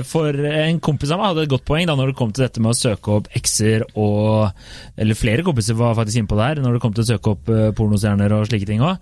for 0.08 0.36
en 0.50 0.80
kompis 0.84 1.12
av 1.14 1.20
meg 1.20 1.30
hadde 1.30 1.44
et 1.46 1.52
godt 1.52 1.64
poeng 1.68 1.88
da 1.88 1.96
når 1.98 2.12
det 2.12 2.16
kom 2.18 2.32
til 2.34 2.44
dette 2.44 2.62
med 2.62 2.72
å 2.74 2.78
søke 2.78 3.14
opp 3.18 3.30
ekser 3.36 3.84
og 3.98 4.50
Eller 5.00 5.18
flere 5.18 5.44
kompiser 5.46 5.76
var 5.78 5.96
faktisk 5.98 6.20
inne 6.20 6.30
på 6.30 6.38
det 6.38 6.48
her, 6.48 6.60
når 6.64 6.76
det 6.76 6.82
kom 6.84 6.94
til 6.96 7.04
å 7.04 7.08
søke 7.10 7.34
opp 7.34 7.50
pornostjerner 7.78 8.34
og 8.36 8.48
slike 8.50 8.68
ting 8.68 8.82
òg. 8.84 9.00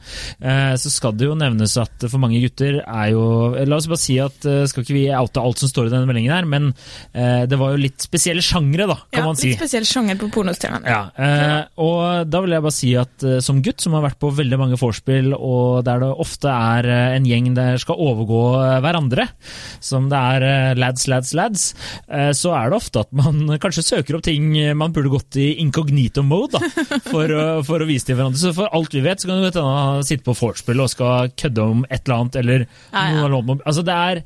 Så 0.79 0.93
skal 0.93 1.17
det 1.19 1.29
jo 1.29 1.37
nevnes 1.39 1.75
at 1.81 2.07
for 2.07 2.21
mange 2.23 2.41
gutter 2.43 2.81
er 2.85 3.13
jo 3.15 3.25
La 3.69 3.79
oss 3.79 3.89
bare 3.91 4.01
si 4.03 4.19
at 4.23 4.39
skal 4.43 4.85
ikke 4.85 4.97
vi 4.97 5.07
oute 5.15 5.43
alt 5.43 5.63
som 5.63 5.71
står 5.71 5.89
i 5.89 5.95
denne 5.95 6.09
meldingen 6.09 6.35
her, 6.35 6.49
men 6.49 6.71
det 7.49 7.59
var 7.59 7.75
jo 7.75 7.83
litt 7.83 8.05
spesielle 8.05 8.45
sjangre, 8.45 8.87
da, 8.91 8.99
kan 9.11 9.23
Ja, 9.23 9.27
man 9.27 9.39
si. 9.39 9.53
litt 9.53 9.61
spesiell 9.61 9.87
sjanger 9.89 10.18
på 10.21 10.29
pornostjernene. 10.35 10.89
Ja, 10.89 11.01
eh, 11.15 11.69
og 11.83 12.29
da 12.31 12.41
vil 12.45 12.55
jeg 12.55 12.65
bare 12.65 12.75
si 12.75 12.91
at 12.99 13.25
eh, 13.27 13.39
som 13.45 13.61
gutt 13.65 13.83
som 13.83 13.95
har 13.97 14.05
vært 14.05 14.19
på 14.23 14.31
veldig 14.35 14.59
mange 14.61 14.79
vorspiel, 14.81 15.33
og 15.37 15.85
der 15.87 16.03
det 16.03 16.11
ofte 16.25 16.53
er 16.53 16.89
eh, 16.89 17.17
en 17.17 17.29
gjeng 17.29 17.51
der 17.57 17.79
skal 17.83 18.01
overgå 18.03 18.43
eh, 18.61 18.75
hverandre, 18.85 19.29
som 19.85 20.09
det 20.11 20.19
er 20.19 20.79
lads, 20.79 21.07
lads, 21.11 21.33
lads, 21.37 21.65
så 22.39 22.53
er 22.57 22.71
det 22.71 22.77
ofte 22.79 23.03
at 23.05 23.11
man 23.17 23.41
kanskje 23.63 23.85
søker 23.87 24.19
opp 24.19 24.25
ting 24.27 24.51
man 24.79 24.93
burde 24.95 25.13
gått 25.13 25.39
i 25.41 25.49
incognito 25.63 26.23
mode, 26.27 26.59
da, 26.59 26.99
for, 27.09 27.33
for 27.69 27.85
å 27.85 27.89
vise 27.89 28.09
til 28.09 28.19
hverandre. 28.19 28.41
Så 28.41 28.55
for 28.57 28.71
alt 28.75 28.95
vi 28.95 29.03
vet, 29.05 29.23
så 29.23 29.31
kan 29.31 29.41
du 29.41 29.47
vet, 29.47 29.59
du, 29.59 30.07
sitte 30.09 30.27
på 30.27 30.37
vorspiel 30.39 30.83
og 30.85 30.93
skal 30.93 31.33
kødde 31.39 31.65
om 31.65 31.85
et 31.89 32.03
eller 32.03 32.19
annet, 32.19 32.41
eller 32.43 32.67
Ja, 32.67 33.05
ja. 33.15 33.29
noe 33.29 33.43
annet. 33.43 33.65
Altså 33.69 33.85
det 33.87 33.97
er, 33.97 34.23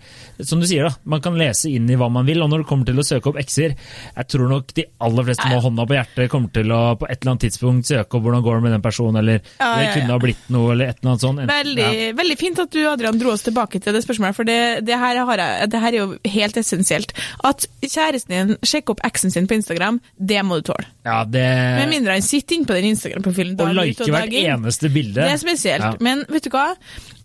som 0.47 0.63
du 0.63 0.69
sier 0.69 0.89
da, 0.89 0.95
man 1.05 1.23
kan 1.25 1.39
lese 1.39 1.71
inn 1.73 1.91
i 1.91 1.99
hva 2.01 2.11
man 2.13 2.29
vil, 2.29 2.43
og 2.45 2.51
når 2.53 2.65
det 2.65 2.71
kommer 2.71 2.89
til 2.89 3.01
å 3.03 3.07
søke 3.07 3.33
opp 3.33 3.41
ekser, 3.43 3.77
jeg 3.77 4.31
tror 4.33 4.51
nok 4.53 4.75
de 4.77 4.87
aller 5.03 5.29
fleste 5.29 5.49
Ja, 5.49 5.57
ja. 5.59 5.63
Hånda 5.83 5.91
på 5.91 5.97
hjertet 5.97 6.31
kommer 6.31 6.53
til 6.55 6.73
å 6.73 6.81
på 6.99 7.09
et 7.09 7.21
eller 7.21 7.33
annet 7.33 7.45
tidspunkt 7.47 7.89
søke 7.89 8.19
opp 8.19 8.25
hvordan 8.27 8.45
går 8.45 8.59
det 8.59 8.65
med 8.67 8.75
den 8.77 8.85
personen, 8.85 9.19
eller 9.21 9.41
Ja, 9.59 9.71
det 9.77 9.85
ja, 9.87 9.93
kunne 9.97 10.15
ha 10.15 10.19
blitt 10.23 10.49
noe, 10.53 10.73
eller 10.73 10.93
et 10.93 11.01
eller 11.01 11.13
annet 11.13 11.25
sånt. 11.25 11.43
Veldig, 11.53 12.17
veldig 12.19 12.39
fint 12.41 12.63
at 12.63 12.73
du 12.73 12.81
Adrian, 12.89 13.19
dro 13.21 13.33
oss 13.35 13.45
tilbake 13.47 13.81
til 13.83 13.97
det 13.97 14.03
spørsmålet, 14.05 14.37
for 14.39 14.49
det, 14.49 14.59
det, 14.87 14.99
her 14.99 15.23
har 15.29 15.45
jeg, 15.45 15.71
det 15.73 15.83
her 15.85 15.93
er 15.93 15.99
jo 15.99 16.35
helt 16.37 16.61
essensielt. 16.63 17.15
At 17.45 17.67
kjæresten 17.83 18.37
din 18.37 18.55
sjekker 18.63 18.97
opp 18.97 19.07
eksen 19.07 19.35
sin 19.35 19.49
på 19.51 19.59
Instagram, 19.59 20.01
det 20.17 20.43
må 20.47 20.61
du 20.61 20.71
tåle. 20.73 20.87
Ja, 21.07 21.23
det 21.27 21.47
Med 21.81 21.91
mindre 21.91 22.19
han 22.19 22.27
sitter 22.27 22.59
inne 22.59 22.69
på 22.69 22.77
den 22.79 22.93
Instagram-profilen 22.93 23.57
Og 23.59 23.73
liker 23.75 24.07
like 24.07 24.15
hvert 24.15 24.37
eneste 24.39 24.93
bilde. 24.93 25.19
Det 25.19 25.33
er 25.35 25.41
spesielt. 25.43 26.05
Men 26.05 26.23
vet 26.31 26.47
du 26.47 26.53
hva? 26.55 26.73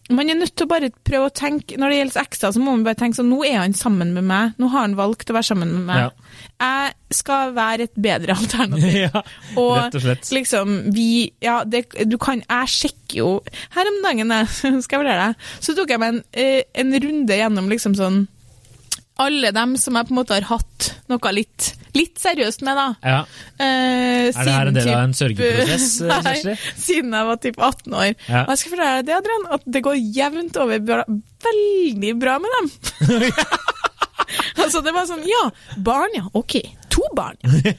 Man 0.09 0.29
er 0.31 0.37
nødt 0.39 0.53
til 0.55 0.67
å 0.67 0.69
bare 0.71 0.87
prøve 1.03 1.27
å 1.27 1.33
tenke 1.35 1.75
Når 1.79 1.91
det 1.91 1.97
gjelder 1.97 2.21
ekser, 2.21 2.53
så 2.55 2.61
må 2.63 2.75
man 2.77 2.85
bare 2.85 2.99
tenke 2.99 3.17
sånn 3.19 3.27
Nå 3.31 3.41
er 3.47 3.57
han 3.59 3.75
sammen 3.75 4.13
med 4.15 4.23
meg. 4.29 4.53
Nå 4.61 4.69
har 4.71 4.85
han 4.85 4.95
valgt 4.99 5.31
å 5.31 5.35
være 5.35 5.49
sammen 5.49 5.73
med 5.73 5.83
meg. 5.89 6.05
Ja. 6.05 6.37
Jeg 6.63 7.17
skal 7.17 7.51
være 7.57 7.87
et 7.89 7.99
bedre 8.07 8.35
alternativ. 8.37 8.95
ja, 9.07 9.23
Og 9.59 9.73
rett 9.77 9.99
og 9.99 10.05
slett. 10.05 10.31
liksom, 10.37 10.77
vi 10.95 11.09
Ja, 11.43 11.59
det, 11.67 11.85
du 12.07 12.17
kan 12.21 12.41
Jeg 12.45 12.71
sjekker 12.73 13.19
jo 13.19 13.29
Her 13.75 13.91
om 13.91 13.99
dagen, 14.05 14.31
jeg, 14.39 14.47
skal 14.85 14.99
jeg 14.99 15.03
fortelle 15.03 15.27
deg, 15.27 15.45
så 15.67 15.75
tok 15.77 15.93
jeg 15.93 16.03
meg 16.03 16.15
en, 16.15 16.23
eh, 16.39 16.63
en 16.79 16.97
runde 17.07 17.39
gjennom 17.41 17.69
liksom 17.71 17.95
sånn 17.99 18.25
alle 19.23 19.51
dem 19.55 19.75
som 19.79 19.95
jeg 19.97 20.07
på 20.07 20.13
en 20.13 20.19
måte 20.19 20.35
har 20.37 20.45
hatt 20.49 20.87
noe 21.09 21.31
litt, 21.33 21.71
litt 21.97 22.19
seriøst 22.21 22.61
med, 22.67 22.77
da. 22.77 22.87
Ja. 23.01 23.19
Eh, 23.57 24.27
Er 24.29 24.45
det 24.47 24.53
her 24.55 24.71
en 24.71 24.77
del 24.77 24.89
av 24.93 25.03
en 25.07 25.15
sørgeprosess, 25.17 25.87
eh, 26.05 26.19
Kjersti? 26.27 26.55
siden 26.83 27.15
jeg 27.17 27.29
var 27.31 27.39
typ 27.43 27.57
18 27.59 27.95
år. 27.97 28.09
Ja. 28.27 28.43
Og 28.43 28.51
jeg 28.53 28.61
skal 28.63 28.73
fortelle 28.75 28.97
deg 28.99 29.07
det, 29.09 29.15
Adrian, 29.21 29.47
at 29.57 29.67
det 29.77 29.83
går 29.87 30.01
jevnt 30.19 30.59
over 30.63 30.83
bra, 30.91 31.05
veldig 31.47 32.13
bra 32.21 32.37
med 32.43 32.57
dem. 32.57 32.71
altså, 34.63 34.81
det 34.85 34.93
var 34.95 35.07
sånn, 35.09 35.23
ja, 35.27 35.43
barn, 35.85 36.13
ja, 36.17 36.25
ok. 36.37 36.57
To 36.93 37.05
barn, 37.17 37.37
ja. 37.45 37.73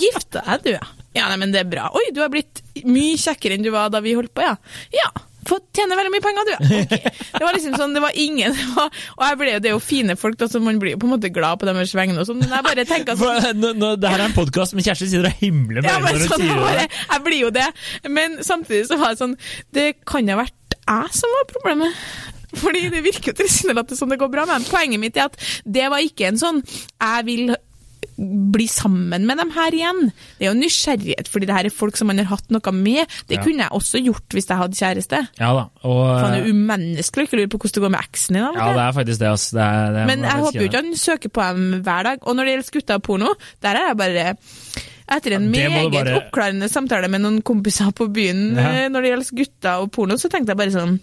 Gifta 0.00 0.42
deg, 0.46 0.64
du, 0.66 0.72
ja. 0.76 0.84
Ja, 1.14 1.28
nei, 1.30 1.36
men 1.44 1.52
det 1.54 1.60
er 1.62 1.68
bra. 1.70 1.88
Oi, 1.94 2.08
du 2.14 2.18
har 2.24 2.30
blitt 2.32 2.58
mye 2.90 3.14
kjekkere 3.22 3.54
enn 3.54 3.62
du 3.62 3.70
var 3.70 3.92
da 3.94 4.00
vi 4.02 4.16
holdt 4.18 4.32
på, 4.34 4.42
ja. 4.42 4.56
Ja. 4.94 5.10
Fått 5.48 5.66
tjene 5.76 5.96
veldig 5.98 6.12
mye 6.14 6.24
penger, 6.24 6.48
du. 6.48 6.54
Okay. 6.84 7.12
Det 7.34 7.42
var 7.42 7.56
liksom 7.56 7.74
sånn, 7.78 7.94
det 7.96 8.02
var 8.04 8.16
ingen 8.20 8.52
det 8.54 8.64
var, 8.76 8.90
Og 9.16 9.22
jeg 9.26 9.38
ble, 9.40 9.48
jo- 9.54 9.60
det 9.64 9.70
er 9.70 9.74
jo 9.76 9.82
fine 9.82 10.16
folk, 10.20 10.36
da, 10.40 10.48
så 10.50 10.60
man 10.62 10.78
blir 10.82 10.94
jo 10.94 11.00
på 11.02 11.08
en 11.08 11.14
måte 11.16 11.30
glad 11.34 11.60
på 11.62 11.68
deres 11.68 11.94
vegne 11.96 12.18
og 12.20 12.28
sånn, 12.28 12.40
men 12.42 12.52
jeg 12.54 12.66
bare 12.66 12.84
tenker 12.88 13.18
sånn 13.20 13.60
nå, 13.62 13.72
nå, 13.80 13.92
det 14.00 14.12
her 14.12 14.22
er 14.24 14.28
en 14.30 14.36
podkast, 14.36 14.76
men 14.76 14.84
Kjersti 14.86 15.08
sitter 15.12 15.30
og 15.30 15.40
himler 15.42 15.82
med 15.84 15.90
øynene 15.90 16.12
når 16.12 16.20
hun 16.24 16.30
sånn, 16.34 16.44
sier 16.44 16.78
det. 16.82 16.86
jeg 17.14 17.24
blir 17.28 17.40
jo 17.46 17.50
det. 17.56 17.66
Men 18.18 18.38
samtidig 18.44 18.84
så 18.90 19.00
var 19.00 19.14
det 19.14 19.20
sånn 19.22 19.34
Det 19.74 19.88
kan 20.08 20.28
ha 20.34 20.40
vært 20.44 20.78
jeg 20.84 21.16
som 21.16 21.32
var 21.38 21.46
problemet. 21.54 22.00
Fordi 22.54 22.84
det 22.92 23.00
virker 23.02 23.32
jo 23.32 23.38
tilsynelatende 23.40 23.96
som 23.98 24.10
det 24.12 24.18
går 24.20 24.28
bra 24.30 24.44
med 24.46 24.60
dem. 24.60 24.66
Poenget 24.70 25.00
mitt 25.02 25.16
er 25.18 25.30
at 25.30 25.38
det 25.66 25.88
var 25.90 26.04
ikke 26.04 26.28
en 26.28 26.36
sånn 26.38 26.60
Jeg 26.68 27.24
vil 27.26 27.54
bli 28.16 28.66
sammen 28.70 29.26
med 29.26 29.38
dem 29.38 29.50
her 29.50 29.70
igjen. 29.74 30.12
Det 30.38 30.46
er 30.46 30.52
jo 30.52 30.58
nysgjerrighet, 30.60 31.28
fordi 31.28 31.46
det 31.46 31.54
her 31.56 31.66
er 31.66 31.74
folk 31.74 31.96
som 31.98 32.06
man 32.06 32.18
har 32.18 32.28
hatt 32.30 32.50
noe 32.54 32.72
med. 32.72 33.06
Det 33.28 33.38
Ja. 33.38 33.42
kunne 33.42 33.64
jeg 33.66 33.70
også 33.74 34.02
gjort 34.04 34.28
hvis 34.36 34.46
jeg 34.48 34.56
hadde 34.56 34.78
kjæreste. 34.78 35.28
Ja 35.40 35.52
da. 35.54 35.64
Og, 35.82 36.20
Faen, 36.20 36.32
det 36.34 36.42
er 36.44 36.52
umenneskelig 36.54 37.24
å 37.24 37.26
ikke 37.28 37.38
lurer 37.40 37.50
på 37.50 37.58
hvordan 37.58 37.74
det 37.74 37.82
går 37.82 37.90
med 37.96 38.00
eksen 38.00 38.34
din. 38.34 38.42
ja, 38.54 38.72
det 38.72 38.84
er 38.84 38.92
faktisk 38.92 39.18
det. 39.18 39.28
ass. 39.32 39.50
Det 39.50 39.60
er, 39.60 39.92
det 39.92 40.06
Men 40.06 40.22
jeg 40.22 40.40
håper 40.44 40.60
jo 40.60 40.68
ikke 40.68 40.82
han 40.82 40.94
søker 40.96 41.28
på 41.28 41.40
dem 41.54 41.82
hver 41.82 42.02
dag. 42.04 42.18
Og 42.22 42.36
når 42.36 42.44
det 42.44 42.52
gjelder 42.54 42.72
gutta 42.78 42.94
og 42.94 43.02
porno, 43.02 43.34
der 43.62 43.74
er 43.74 43.88
jeg 43.88 43.96
bare 43.96 44.36
etter 45.14 45.32
en 45.36 45.52
Ja, 45.54 45.68
meget 45.68 45.92
bare- 45.92 46.16
oppklarende 46.22 46.68
samtale 46.70 47.08
med 47.10 47.20
noen 47.20 47.42
kompiser 47.42 47.92
på 47.92 48.08
byen 48.12 48.54
Ja. 48.56 48.84
eh, 48.84 48.88
når 48.88 49.02
det 49.02 49.10
gjelder 49.10 49.36
gutta 49.44 49.80
og 49.82 49.90
porno, 49.92 50.14
så 50.16 50.30
tenkte 50.30 50.48
jeg 50.54 50.56
bare 50.56 50.70
sånn 50.70 51.00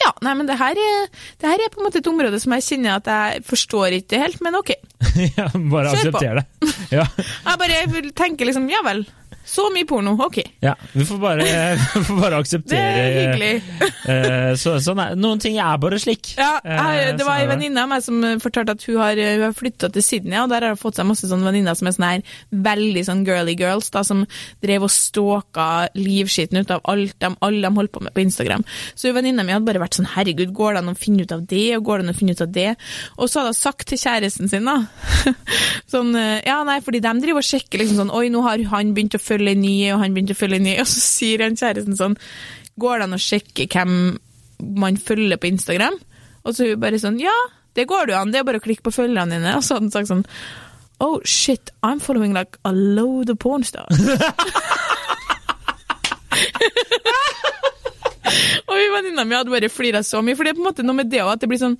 Ja, 0.00 0.12
nei, 0.24 0.32
men 0.38 0.48
det 0.48 0.56
her, 0.56 0.78
er, 0.78 1.08
det 1.42 1.50
her 1.50 1.60
er 1.60 1.72
på 1.72 1.82
en 1.82 1.86
måte 1.86 2.00
et 2.00 2.08
område 2.08 2.38
som 2.40 2.54
jeg 2.56 2.64
kjenner 2.64 2.96
at 2.96 3.10
jeg 3.12 3.42
forstår 3.44 3.98
ikke 3.98 4.20
helt, 4.22 4.40
men 4.44 4.56
ok. 4.56 4.72
ja, 5.38 5.48
bare 5.72 5.92
aksepter 5.92 6.40
det. 6.40 6.46
Ja, 6.94 7.04
Jeg 7.50 7.60
bare 7.60 8.12
tenker 8.16 8.48
liksom, 8.48 8.70
ja 8.72 8.80
vel, 8.86 9.04
så 9.44 9.68
mye 9.74 9.86
porno, 9.88 10.14
ok. 10.22 10.38
ja. 10.62 10.74
Vi 10.92 11.04
får 11.08 11.18
bare, 11.22 11.46
vi 11.94 12.04
får 12.06 12.20
bare 12.20 12.42
Det 12.42 12.78
er 12.78 13.12
hyggelig. 13.16 13.52
eh, 14.08 14.52
så, 14.60 14.76
sånn 14.82 15.00
er, 15.02 15.16
noen 15.18 15.40
ting 15.42 15.58
er 15.60 15.80
bare 15.82 15.98
slik. 16.02 16.34
Ja, 16.38 16.56
jeg, 16.64 16.80
Eh, 16.92 17.16
det 17.16 17.26
var 17.26 17.40
ei 17.40 17.48
venninne 17.50 17.82
av 17.82 17.90
meg 17.90 18.02
som 18.04 18.18
eh, 18.26 18.38
fortalte 18.42 18.74
at 18.76 18.84
hun 18.88 18.98
har, 19.00 19.18
hun 19.18 19.44
har 19.46 19.54
flytta 19.56 19.90
til 19.92 20.04
Sydney, 20.04 20.38
og 20.42 20.50
der 20.52 20.66
har 20.66 20.74
hun 20.74 20.80
fått 20.80 20.98
seg 20.98 21.08
masse 21.08 21.28
sånne 21.28 21.48
venninner 21.48 21.76
som 21.78 21.88
er 21.88 21.96
sånne 21.96 22.10
her 22.12 22.36
veldig 22.68 23.04
sånn 23.08 23.24
girly 23.26 23.54
girls, 23.58 23.90
da, 23.94 24.04
som 24.06 24.24
drev 24.62 24.86
og 24.86 24.92
stalka 24.92 25.68
livskiten 25.98 26.62
ut 26.62 26.72
av 26.74 26.84
alt 26.90 27.16
de, 27.22 27.32
alle 27.44 27.62
de 27.66 27.72
holdt 27.80 27.94
på 27.94 28.04
med 28.04 28.14
på 28.14 28.24
Instagram. 28.24 28.64
Så 28.94 29.12
venninna 29.16 29.44
mi 29.46 29.54
hadde 29.54 29.68
bare 29.68 29.82
vært 29.82 29.98
sånn 29.98 30.10
herregud, 30.14 30.54
går 30.56 30.76
det 30.76 30.84
an 30.84 30.92
å 30.94 30.98
finne 30.98 31.26
ut 31.26 31.34
av 31.34 31.44
det, 31.48 31.64
og 31.78 31.86
går 31.88 32.02
det 32.02 32.08
an 32.08 32.14
å 32.14 32.18
finne 32.18 32.36
ut 32.36 32.44
av 32.44 32.52
det? 32.54 32.68
Og 33.18 33.30
så 33.30 33.42
hadde 33.42 33.54
hun 33.54 33.60
sagt 33.62 33.88
til 33.90 34.00
kjæresten 34.02 34.50
sin, 34.52 34.68
da, 34.68 34.78
sånn 35.92 36.14
eh, 36.18 36.42
ja, 36.48 36.60
nei, 36.68 36.78
fordi 36.84 37.02
de 37.04 37.14
driver 37.22 37.42
og 37.42 37.48
sjekker 37.48 37.82
liksom 37.82 38.02
sånn, 38.02 38.14
oi, 38.14 38.26
nå 38.32 38.42
har 38.46 38.62
han 38.72 38.94
begynt 38.96 39.16
å 39.18 39.22
følge 39.22 39.31
en 39.40 39.62
ny, 39.62 39.76
og 39.94 40.02
han 40.02 40.12
begynte 40.12 40.36
å 40.36 40.40
følge 40.40 40.58
en 40.60 40.66
ny, 40.68 40.74
og 40.82 40.88
så 40.90 41.00
sier 41.00 41.44
han 41.46 41.56
kjæresten 41.56 41.96
sånn, 41.98 42.16
går 42.80 42.98
det 42.98 43.06
an 43.08 43.16
å 43.16 43.20
sjekke 43.20 43.68
hvem 43.72 43.94
man 44.82 44.98
følger 45.00 45.40
på 45.40 45.50
Instagram? 45.52 45.96
Og 46.42 46.54
så 46.54 46.64
er 46.64 46.74
hun 46.74 46.82
bare 46.82 47.00
sånn, 47.00 47.20
ja, 47.22 47.34
det 47.76 47.88
går 47.88 48.06
det 48.06 48.14
jo 48.14 48.20
an, 48.20 48.32
det 48.32 48.40
er 48.40 48.46
bare 48.48 48.60
å 48.60 48.64
klikke 48.64 48.84
på 48.86 48.94
følgerne 48.94 49.38
dine. 49.38 49.56
Og 49.56 49.64
så 49.64 49.74
hadde 49.76 49.88
han 49.88 49.94
sagt 49.94 50.10
sånn, 50.10 50.26
oh 51.02 51.18
shit, 51.24 51.70
I'm 51.82 52.00
following 52.00 52.32
like 52.36 52.58
a 52.64 52.72
load 52.72 53.30
of 53.30 53.38
porn 53.42 53.64
stars. 53.64 53.96
Og 58.68 58.74
hun 58.78 58.81
venninna 58.94 59.24
mi 59.26 59.36
hadde 59.38 59.52
bare 59.52 59.70
flira 59.72 60.02
så 60.06 60.22
mye, 60.24 60.36
for 60.38 60.46
det 60.46 60.52
er 60.52 60.58
på 60.58 60.64
en 60.64 60.68
måte 60.70 60.84
noe 60.86 60.98
med 60.98 61.10
det 61.12 61.22
òg, 61.24 61.34
at 61.34 61.44
det 61.44 61.50
blir 61.50 61.60
sånn 61.62 61.78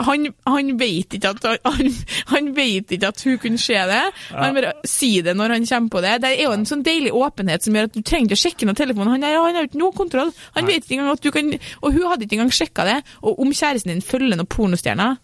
han, 0.00 0.30
han 0.48 0.70
vet 0.80 1.16
ikke 1.16 1.32
at 1.34 1.46
han, 1.66 1.90
han 2.32 2.46
vet 2.56 2.94
ikke 2.94 3.10
at 3.10 3.24
hun 3.26 3.36
kunne 3.42 3.60
se 3.60 3.76
det. 3.90 4.00
Han 4.32 4.56
bare 4.56 4.72
sier 4.88 5.26
det 5.26 5.34
når 5.36 5.56
han 5.56 5.66
kommer 5.68 5.92
på 5.92 6.02
det. 6.04 6.14
Det 6.22 6.30
er 6.30 6.46
jo 6.46 6.54
en 6.56 6.64
sånn 6.68 6.84
deilig 6.86 7.12
åpenhet 7.16 7.66
som 7.66 7.76
gjør 7.76 7.90
at 7.90 7.98
du 7.98 8.00
trenger 8.00 8.30
ikke 8.30 8.38
å 8.38 8.42
sjekke 8.44 8.68
noe 8.68 8.78
telefon. 8.78 9.10
Han, 9.12 9.26
er, 9.26 9.36
han 9.36 9.58
har 9.58 9.66
jo 9.66 9.70
ikke 9.70 9.82
noe 9.82 9.96
kontroll. 9.96 10.32
Han 10.56 10.70
vet 10.70 10.86
ikke 10.86 10.96
engang 10.96 11.12
at 11.12 11.24
du 11.26 11.30
kan 11.34 11.52
Og 11.52 11.92
hun 11.92 12.08
hadde 12.08 12.24
ikke 12.24 12.38
engang 12.38 12.54
sjekka 12.54 12.86
det. 12.88 12.96
Og 13.20 13.42
om 13.44 13.52
kjæresten 13.52 13.92
din 13.92 14.04
følger 14.04 14.40
noen 14.40 14.48
pornostjerner 14.48 15.18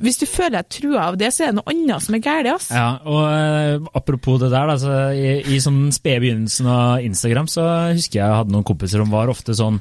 Hvis 0.00 0.20
du 0.20 0.26
føler 0.28 0.60
deg 0.60 0.70
trua 0.72 1.06
av 1.10 1.18
det, 1.20 1.32
så 1.34 1.46
er 1.46 1.52
det 1.52 1.58
noe 1.60 1.72
annet 1.72 2.04
som 2.06 2.16
er 2.16 2.24
galt, 2.24 2.48
Altså. 2.50 2.72
Ja, 2.72 2.88
og 3.04 3.20
uh, 3.26 3.90
apropos 3.96 4.38
det 4.40 4.48
der, 4.52 4.70
da, 4.70 4.76
så 4.80 4.94
i, 5.12 5.54
i 5.54 5.58
sånn 5.62 5.90
spede 5.94 6.22
begynnelsen 6.24 6.68
av 6.70 7.04
Instagram, 7.04 7.48
så 7.50 7.66
husker 7.94 8.20
jeg 8.20 8.30
jeg 8.30 8.38
hadde 8.40 8.54
noen 8.54 8.66
kompiser 8.66 9.02
som 9.02 9.12
var 9.12 9.30
ofte 9.32 9.54
sånn 9.56 9.78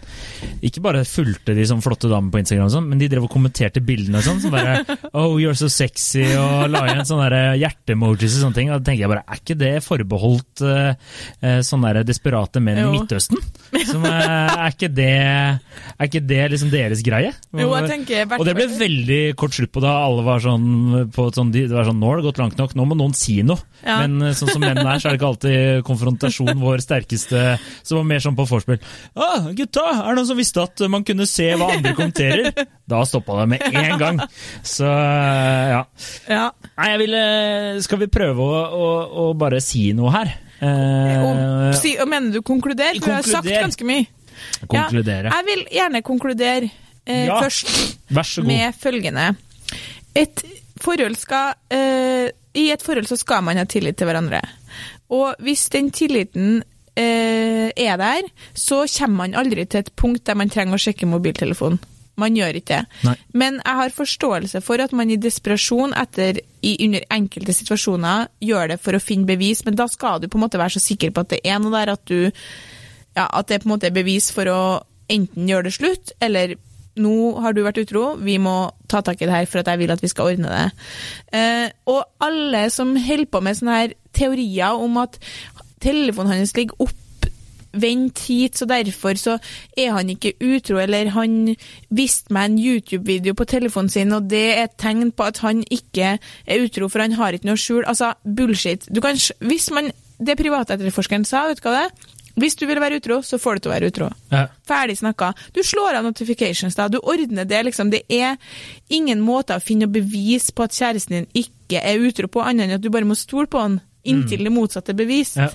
Ikke 0.66 0.82
bare 0.84 1.04
fulgte 1.08 1.56
de 1.58 1.66
sånn 1.68 1.84
flotte 1.84 2.10
damer 2.12 2.34
på 2.34 2.42
Instagram, 2.42 2.72
sånn, 2.74 2.88
men 2.90 3.02
de 3.02 3.10
drev 3.12 3.28
og 3.28 3.34
kommenterte 3.34 3.84
bildene 3.86 4.22
og 4.22 4.28
sånn. 4.28 4.42
Så 4.44 4.52
bare 4.54 4.80
Oh, 5.20 5.38
you're 5.42 5.58
so 5.58 5.70
sexy, 5.72 6.26
og 6.40 6.70
la 6.72 6.84
igjen 6.90 7.08
sånne 7.08 7.44
hjerte-emojis 7.60 8.38
og 8.38 8.46
sånne 8.46 8.58
ting. 8.58 8.72
Og 8.72 8.80
da 8.80 8.90
tenker 8.90 9.06
jeg 9.06 9.12
bare, 9.12 9.26
er 9.26 9.42
ikke 9.42 9.58
det 9.60 9.74
forbeholdt 9.86 10.64
eh, 10.66 10.92
eh, 11.44 11.60
sånne 11.66 11.94
der 12.00 12.08
desperate 12.08 12.62
menn 12.64 12.82
Jo. 12.84 12.90
i 12.90 13.00
Midtøsten? 13.00 13.42
Som, 13.90 14.06
uh, 14.06 14.56
er 14.66 14.74
ikke 14.74 14.90
det, 14.94 15.10
er 15.94 16.08
ikke 16.08 16.24
det 16.26 16.42
liksom 16.54 16.72
deres 16.74 17.04
greie? 17.06 17.34
Jo, 17.54 17.70
jeg 17.76 17.90
tenker 17.92 18.38
Og 18.40 18.46
det 18.48 18.56
ble 18.58 18.68
veldig 18.80 19.22
kort 19.40 19.56
slutt 19.58 19.74
på 19.76 19.84
det. 19.84 19.89
Da 19.90 19.96
alle 20.06 20.24
var 20.28 20.40
sånn 20.44 21.10
på 21.16 21.26
et 21.30 21.38
sånt, 21.40 21.52
Det 21.58 21.66
var 21.74 21.88
sånn 21.90 21.98
Nå 22.00 22.12
har 22.12 22.20
det 22.22 22.28
gått 22.30 22.40
langt 22.42 22.58
nok, 22.62 22.76
nå 22.78 22.86
må 22.88 22.96
noen 23.00 23.16
si 23.18 23.40
noe. 23.44 23.58
Ja. 23.82 24.00
Men 24.04 24.22
eh, 24.30 24.36
sånn 24.38 24.52
som 24.54 24.62
menn 24.64 24.78
er, 24.78 25.00
så 25.02 25.10
er 25.10 25.16
det 25.16 25.20
ikke 25.20 25.30
alltid 25.34 25.84
konfrontasjon 25.88 26.62
vår 26.62 26.84
sterkeste. 26.86 27.44
Så 27.82 27.96
det 27.96 27.98
var 28.00 28.08
mer 28.14 28.22
sånn 28.24 28.38
på 28.38 28.46
vorspiel. 28.50 28.80
Ah, 29.18 29.50
gutta, 29.58 29.84
er 29.98 30.12
det 30.12 30.18
noen 30.22 30.30
som 30.30 30.40
visste 30.40 30.64
at 30.64 30.86
man 30.94 31.06
kunne 31.08 31.28
se 31.30 31.50
hva 31.58 31.72
andre 31.76 31.96
kommenterer? 31.98 32.52
Da 32.90 33.02
stoppa 33.06 33.42
det 33.42 33.48
med 33.56 33.66
en 33.70 33.98
gang. 34.02 34.22
Så 34.66 34.86
ja. 34.88 35.82
Ja. 36.30 36.46
Nei, 36.78 36.88
jeg 36.94 37.02
ville 37.04 37.24
Skal 37.86 38.00
vi 38.02 38.08
prøve 38.12 38.46
å, 38.46 38.62
å, 38.70 38.88
å 39.26 39.26
bare 39.40 39.60
si 39.64 39.90
noe 39.98 40.14
her? 40.16 40.32
Eh, 40.60 41.18
Og, 41.24 41.74
si, 41.80 41.94
og 42.02 42.10
mener 42.12 42.34
du 42.36 42.42
konkluder? 42.46 42.98
For 43.00 43.14
jeg 43.14 43.22
har 43.22 43.30
sagt 43.30 43.48
ganske 43.52 43.86
mye. 43.88 44.08
konkludere. 44.68 45.30
Ja, 45.32 45.40
jeg 45.42 45.48
vil 45.52 45.66
gjerne 45.78 46.02
konkludere 46.06 46.70
eh, 47.06 47.26
Ja. 47.30 47.40
først 47.44 47.98
med 48.46 48.76
følgende. 48.80 49.30
Et 50.18 50.44
forhold 50.82 51.18
skal 51.20 51.54
eh, 51.74 52.32
I 52.58 52.66
et 52.74 52.84
forhold 52.84 53.10
så 53.10 53.18
skal 53.20 53.44
man 53.46 53.60
ha 53.60 53.68
tillit 53.70 54.00
til 54.00 54.10
hverandre. 54.10 54.42
Og 55.14 55.38
hvis 55.44 55.68
den 55.74 55.92
tilliten 55.94 56.62
eh, 56.96 57.70
er 57.70 58.02
der, 58.02 58.28
så 58.54 58.86
kommer 58.98 59.26
man 59.26 59.38
aldri 59.38 59.66
til 59.66 59.84
et 59.84 59.94
punkt 59.96 60.26
der 60.26 60.38
man 60.40 60.50
trenger 60.50 60.78
å 60.78 60.82
sjekke 60.82 61.10
mobiltelefonen. 61.10 61.80
Man 62.20 62.36
gjør 62.36 62.58
ikke 62.60 62.82
det. 62.82 63.00
Nei. 63.08 63.16
Men 63.32 63.62
jeg 63.64 63.80
har 63.80 63.94
forståelse 63.96 64.60
for 64.66 64.84
at 64.84 64.92
man 64.92 65.12
i 65.12 65.16
desperasjon 65.22 65.94
etter, 65.96 66.42
i, 66.60 66.74
under 66.84 67.06
enkelte 67.16 67.56
situasjoner, 67.56 68.28
gjør 68.44 68.74
det 68.74 68.80
for 68.84 68.98
å 68.98 69.00
finne 69.00 69.30
bevis, 69.30 69.64
men 69.64 69.78
da 69.80 69.88
skal 69.88 70.20
du 70.20 70.28
på 70.28 70.36
en 70.36 70.44
måte 70.44 70.60
være 70.60 70.76
så 70.76 70.84
sikker 70.84 71.14
på 71.16 71.24
at 71.24 71.38
det 71.38 71.40
er 71.48 71.62
noe 71.64 71.72
der 71.78 71.94
at 71.96 72.04
du 72.12 72.28
ja, 73.16 73.26
at 73.26 73.48
det 73.48 73.62
på 73.62 73.70
en 73.70 73.76
måte 73.78 73.88
er 73.90 73.96
bevis 73.96 74.30
for 74.36 74.52
å 74.52 74.60
enten 75.10 75.48
gjøre 75.50 75.70
det 75.70 75.76
slutt, 75.78 76.12
eller 76.22 76.58
nå 77.02 77.16
har 77.44 77.56
du 77.56 77.64
vært 77.66 77.82
utro, 77.84 78.14
vi 78.22 78.38
må 78.42 78.72
ta 78.92 79.02
tak 79.06 79.22
i 79.22 79.28
det 79.28 79.36
her 79.36 79.50
for 79.50 79.62
at 79.62 79.72
jeg 79.72 79.82
vil 79.82 79.94
at 79.94 80.04
vi 80.04 80.12
skal 80.12 80.34
ordne 80.34 80.52
det. 80.52 80.66
Eh, 81.36 81.68
og 81.90 82.04
alle 82.26 82.68
som 82.74 82.96
holder 82.96 83.30
på 83.32 83.44
med 83.44 83.60
sånne 83.60 83.78
her 83.82 83.96
teorier 84.16 84.80
om 84.80 85.00
at 85.02 85.20
telefonen 85.84 86.40
hans 86.40 86.56
ligger 86.58 86.88
opp 86.88 86.98
Vent 87.70 88.18
hit, 88.26 88.58
så 88.58 88.66
derfor 88.66 89.14
så 89.22 89.36
er 89.78 89.92
han 89.94 90.10
ikke 90.10 90.32
utro, 90.42 90.80
eller 90.82 91.12
han 91.14 91.52
viste 91.94 92.34
meg 92.34 92.50
en 92.50 92.58
YouTube-video 92.58 93.36
på 93.38 93.46
telefonen 93.46 93.92
sin, 93.94 94.14
og 94.16 94.26
det 94.32 94.46
er 94.56 94.64
et 94.64 94.78
tegn 94.82 95.12
på 95.14 95.28
at 95.30 95.38
han 95.46 95.62
ikke 95.70 96.16
er 96.18 96.64
utro, 96.66 96.90
for 96.90 97.06
han 97.06 97.14
har 97.20 97.38
ikke 97.38 97.46
noe 97.46 97.62
skjul. 97.62 97.84
Altså, 97.86 98.16
bullshit. 98.26 98.90
Kan, 98.90 99.22
hvis 99.46 99.70
man, 99.76 99.92
det 100.18 100.40
privatetterforskeren 100.42 101.28
sa, 101.30 101.46
vet 101.52 101.62
du 101.62 101.70
hva 101.70 101.76
det 101.76 101.84
er? 101.86 102.18
Hvis 102.40 102.58
du 102.60 102.66
vil 102.70 102.82
være 102.82 103.00
utro, 103.02 103.20
så 103.26 103.40
får 103.42 103.58
du 103.58 103.66
til 103.66 103.72
å 103.72 103.76
være 103.76 103.92
utro. 103.92 104.10
Ja. 104.32 104.46
Ferdig 104.68 104.98
snakka. 105.02 105.34
Du 105.56 105.62
slår 105.66 106.00
av 106.00 106.08
notifications, 106.08 106.78
da. 106.78 106.88
Du 106.92 107.00
ordner 107.00 107.48
det, 107.50 107.62
liksom. 107.70 107.92
Det 107.94 108.04
er 108.10 108.38
ingen 108.90 109.22
måte 109.26 109.58
å 109.58 109.64
finne 109.64 109.90
bevis 109.92 110.50
på 110.52 110.66
at 110.68 110.76
kjæresten 110.76 111.20
din 111.20 111.30
ikke 111.46 111.84
er 111.84 112.02
utro 112.02 112.30
på, 112.32 112.44
annet 112.44 112.68
enn 112.68 112.78
at 112.80 112.84
du 112.84 112.90
bare 112.94 113.08
må 113.08 113.18
stole 113.20 113.50
på 113.50 113.62
han 113.62 113.80
inntil 114.08 114.46
det 114.48 114.54
motsatte 114.54 114.96
bevist. 114.98 115.38
Ja. 115.38 115.50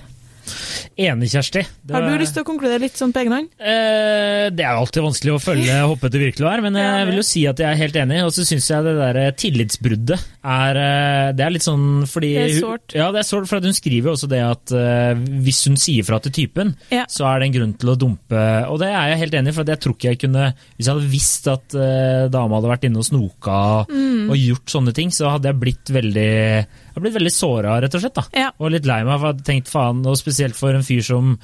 Enig, 0.94 1.30
Kjersti. 1.32 1.62
Det 1.82 1.94
Har 1.96 2.04
du 2.06 2.18
lyst 2.20 2.34
til 2.36 2.44
å 2.44 2.46
konkludere 2.46 2.82
litt 2.84 2.98
sånn 2.98 3.12
på 3.14 3.22
egen 3.24 3.32
hånd? 3.34 3.48
Eh, 3.58 4.46
det 4.54 4.62
er 4.62 4.76
jo 4.76 4.82
alltid 4.84 5.02
vanskelig 5.06 5.32
å 5.34 5.40
følge 5.42 5.78
hoppe 5.90 6.10
det 6.12 6.20
virkelig 6.22 6.46
her, 6.50 6.62
men 6.64 6.78
jeg 6.78 7.08
vil 7.08 7.18
jo 7.18 7.24
si 7.26 7.42
at 7.50 7.58
jeg 7.62 7.68
er 7.72 7.80
helt 7.80 7.98
enig. 8.04 8.20
Og 8.26 8.32
så 8.36 8.44
syns 8.46 8.68
jeg 8.70 8.86
det 8.86 8.94
der 9.00 9.18
tillitsbruddet 9.40 10.26
er 10.44 10.80
eh, 10.84 11.32
Det 11.34 11.46
er 11.46 11.54
litt 11.56 11.66
sånn 11.66 11.86
fordi 12.10 12.30
Det 12.36 12.44
er 12.46 12.60
sårt. 12.60 12.94
Ja, 12.96 13.08
det 13.14 13.22
er 13.24 13.28
sårt, 13.28 13.48
for 13.50 13.64
hun 13.64 13.74
skriver 13.76 14.10
jo 14.12 14.16
også 14.18 14.30
det 14.30 14.42
at 14.44 14.74
eh, 14.76 15.24
hvis 15.44 15.64
hun 15.68 15.78
sier 15.80 16.06
fra 16.06 16.20
til 16.24 16.34
typen, 16.36 16.74
Ja. 16.94 17.06
så 17.10 17.26
er 17.32 17.40
det 17.42 17.48
en 17.50 17.56
grunn 17.58 17.74
til 17.80 17.94
å 17.94 17.98
dumpe. 17.98 18.44
Og 18.70 18.78
det 18.82 18.92
er 18.92 19.12
jeg 19.14 19.22
helt 19.24 19.38
enig 19.40 19.54
i, 19.54 19.56
for 19.58 19.64
jeg 19.74 19.82
tror 19.82 19.96
ikke 19.96 20.12
jeg 20.12 20.22
kunne 20.26 20.46
Hvis 20.76 20.86
jeg 20.86 20.94
hadde 20.94 21.10
visst 21.12 21.48
at 21.50 21.74
eh, 21.78 22.28
dama 22.32 22.60
hadde 22.60 22.70
vært 22.74 22.88
inne 22.90 23.02
og 23.02 23.08
snoka 23.10 23.60
Mm. 23.94 24.30
og 24.30 24.36
gjort 24.38 24.70
sånne 24.72 24.92
ting, 24.96 25.10
så 25.14 25.28
hadde 25.34 25.48
jeg 25.50 25.58
blitt 25.60 25.90
veldig 25.92 26.66
Jeg 26.94 27.00
har 27.00 27.06
blitt 27.08 27.16
veldig 27.18 27.34
såra, 27.34 27.80
rett 27.82 27.94
og 27.98 28.00
slett. 28.04 28.14
da. 28.14 28.22
Ja. 28.38 28.50
Og 28.60 28.70
litt 28.70 28.86
lei 28.86 29.02
meg, 29.02 29.18
for 29.18 29.26
jeg 29.26 29.34
hadde 29.34 29.44
tenkt 29.48 29.68
faen, 29.72 30.04
og 30.06 30.14
spesielt 30.16 30.54
for 30.54 30.70
en 30.78 30.82
fyr 30.86 31.02
som 31.02 31.38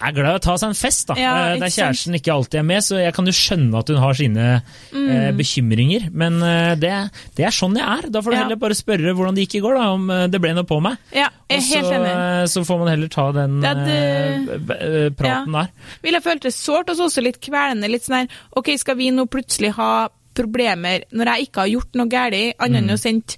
er 0.00 0.12
glad 0.16 0.32
i 0.32 0.38
å 0.38 0.40
ta 0.40 0.54
seg 0.56 0.68
en 0.70 0.74
fest, 0.76 1.06
da. 1.08 1.14
Ja, 1.20 1.32
Eh, 1.52 1.58
der 1.60 1.68
kjæresten 1.72 2.14
ikke 2.16 2.32
alltid 2.32 2.58
er 2.60 2.62
med, 2.64 2.80
så 2.84 2.96
jeg 3.00 3.12
kan 3.14 3.26
jo 3.28 3.32
skjønne 3.32 3.78
at 3.80 3.88
hun 3.88 3.96
har 4.00 4.14
sine 4.14 4.62
Mm. 4.92 5.08
eh, 5.10 5.32
bekymringer. 5.36 6.10
Men 6.12 6.42
eh, 6.42 6.74
det, 6.74 7.10
det 7.36 7.44
er 7.44 7.50
sånn 7.52 7.76
jeg 7.76 7.84
er. 7.84 8.08
Da 8.10 8.20
får 8.20 8.30
du 8.30 8.36
Ja. 8.36 8.42
heller 8.44 8.56
bare 8.56 8.76
spørre 8.76 9.12
hvordan 9.16 9.34
det 9.34 9.44
gikk 9.48 9.56
i 9.56 9.60
går, 9.64 9.74
da, 9.76 9.88
om 9.92 10.10
eh, 10.10 10.26
det 10.28 10.40
ble 10.40 10.54
noe 10.54 10.64
på 10.64 10.80
meg. 10.80 10.96
Ja, 11.12 11.28
jeg 11.50 11.58
er 11.60 11.74
helt 11.74 11.86
så, 11.86 11.92
enig. 11.96 12.12
eh, 12.16 12.44
så 12.46 12.64
får 12.64 12.78
man 12.78 12.88
heller 12.88 13.08
ta 13.08 13.32
den 13.32 13.60
det, 13.60 13.74
det- 13.86 14.66
praten 14.68 15.04
eh, 15.04 15.10
praten 15.10 15.52
der. 15.52 15.68
Vil 16.02 16.12
jeg 16.12 16.22
følte 16.24 16.48
det 16.48 16.54
sårt, 16.56 16.88
og 16.88 16.96
så 16.96 17.04
også 17.08 17.22
litt 17.22 17.40
kvelende. 17.40 17.90
Litt 17.90 18.02
sånn 18.08 18.20
her 18.20 18.28
OK, 18.56 18.76
skal 18.78 18.96
vi 18.96 19.10
nå 19.10 19.26
plutselig 19.28 19.72
ha 19.76 20.08
problemer 20.32 21.02
når 21.12 21.26
jeg 21.34 21.48
ikke 21.48 21.60
har 21.64 21.68
gjort 21.74 21.94
noe 21.98 22.08
galt, 22.08 22.54
annet 22.58 22.82
Mm. 22.84 22.88
enn 22.88 22.94
å 22.96 22.98
sendt 22.98 23.36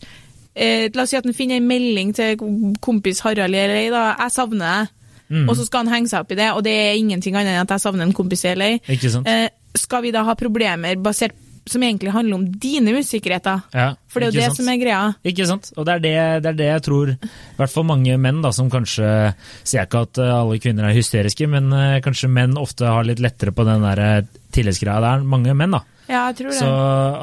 eh, 0.55 0.89
La 0.95 1.05
oss 1.05 1.13
si 1.13 1.19
at 1.19 1.29
han 1.29 1.37
finner 1.37 1.61
en 1.61 1.69
melding 1.69 2.13
til 2.17 2.43
kompis 2.81 3.23
Harald 3.27 3.55
i 3.55 3.67
LA, 3.67 3.85
da. 3.93 4.17
'Jeg 4.19 4.37
savner 4.37 4.67
deg'. 4.67 4.99
Mm. 5.33 5.49
Og 5.49 5.57
så 5.57 5.65
skal 5.65 5.87
han 5.87 5.95
henge 5.95 6.11
seg 6.11 6.21
opp 6.21 6.33
i 6.35 6.37
det, 6.37 6.51
og 6.53 6.61
det 6.65 6.73
er 6.73 6.99
ingenting 6.99 7.37
annet 7.37 7.55
enn 7.55 7.65
at 7.65 7.71
jeg 7.73 7.81
savner 7.81 8.05
en 8.05 8.13
kompis 8.13 8.45
i 8.45 8.53
LA. 8.53 8.75
Eh, 8.85 9.49
skal 9.75 10.03
vi 10.05 10.13
da 10.13 10.27
ha 10.29 10.35
problemer 10.37 10.99
basert 11.01 11.33
som 11.65 11.83
egentlig 11.83 12.11
handler 12.11 12.41
om 12.41 12.45
dine 12.61 12.93
usikkerheter? 12.99 13.63
Ja, 13.73 13.95
For 14.11 14.21
det 14.21 14.29
er 14.29 14.33
jo 14.33 14.41
det 14.41 14.47
sant? 14.51 14.59
som 14.59 14.69
er 14.73 14.81
greia. 14.81 15.03
Ikke 15.25 15.47
sant? 15.47 15.71
Og 15.77 15.87
det 15.87 15.95
er 15.95 16.03
det, 16.03 16.15
det 16.43 16.51
er 16.51 16.59
det 16.59 16.69
jeg 16.69 16.85
tror 16.89 17.13
I 17.15 17.31
hvert 17.61 17.73
fall 17.73 17.87
mange 17.87 18.19
menn, 18.19 18.43
da, 18.43 18.51
som 18.55 18.71
kanskje 18.73 19.09
Sier 19.63 19.87
ikke 19.87 20.05
at 20.09 20.19
eh, 20.19 20.35
alle 20.35 20.59
kvinner 20.63 20.89
er 20.89 20.97
hysteriske, 20.97 21.47
men 21.51 21.71
eh, 21.77 22.01
kanskje 22.05 22.31
menn 22.33 22.59
ofte 22.61 22.91
har 22.91 23.07
litt 23.07 23.23
lettere 23.23 23.55
på 23.55 23.67
den 23.69 23.87
der 23.87 24.03
eh, 24.03 24.29
tillitsgreia. 24.53 25.01
Det 25.01 25.13
er 25.13 25.27
mange 25.33 25.55
menn, 25.57 25.79
da. 25.79 25.85
Ja, 26.13 26.27
jeg 26.29 26.41
tror 26.41 26.51
det. 26.53 26.59
Så 26.61 26.73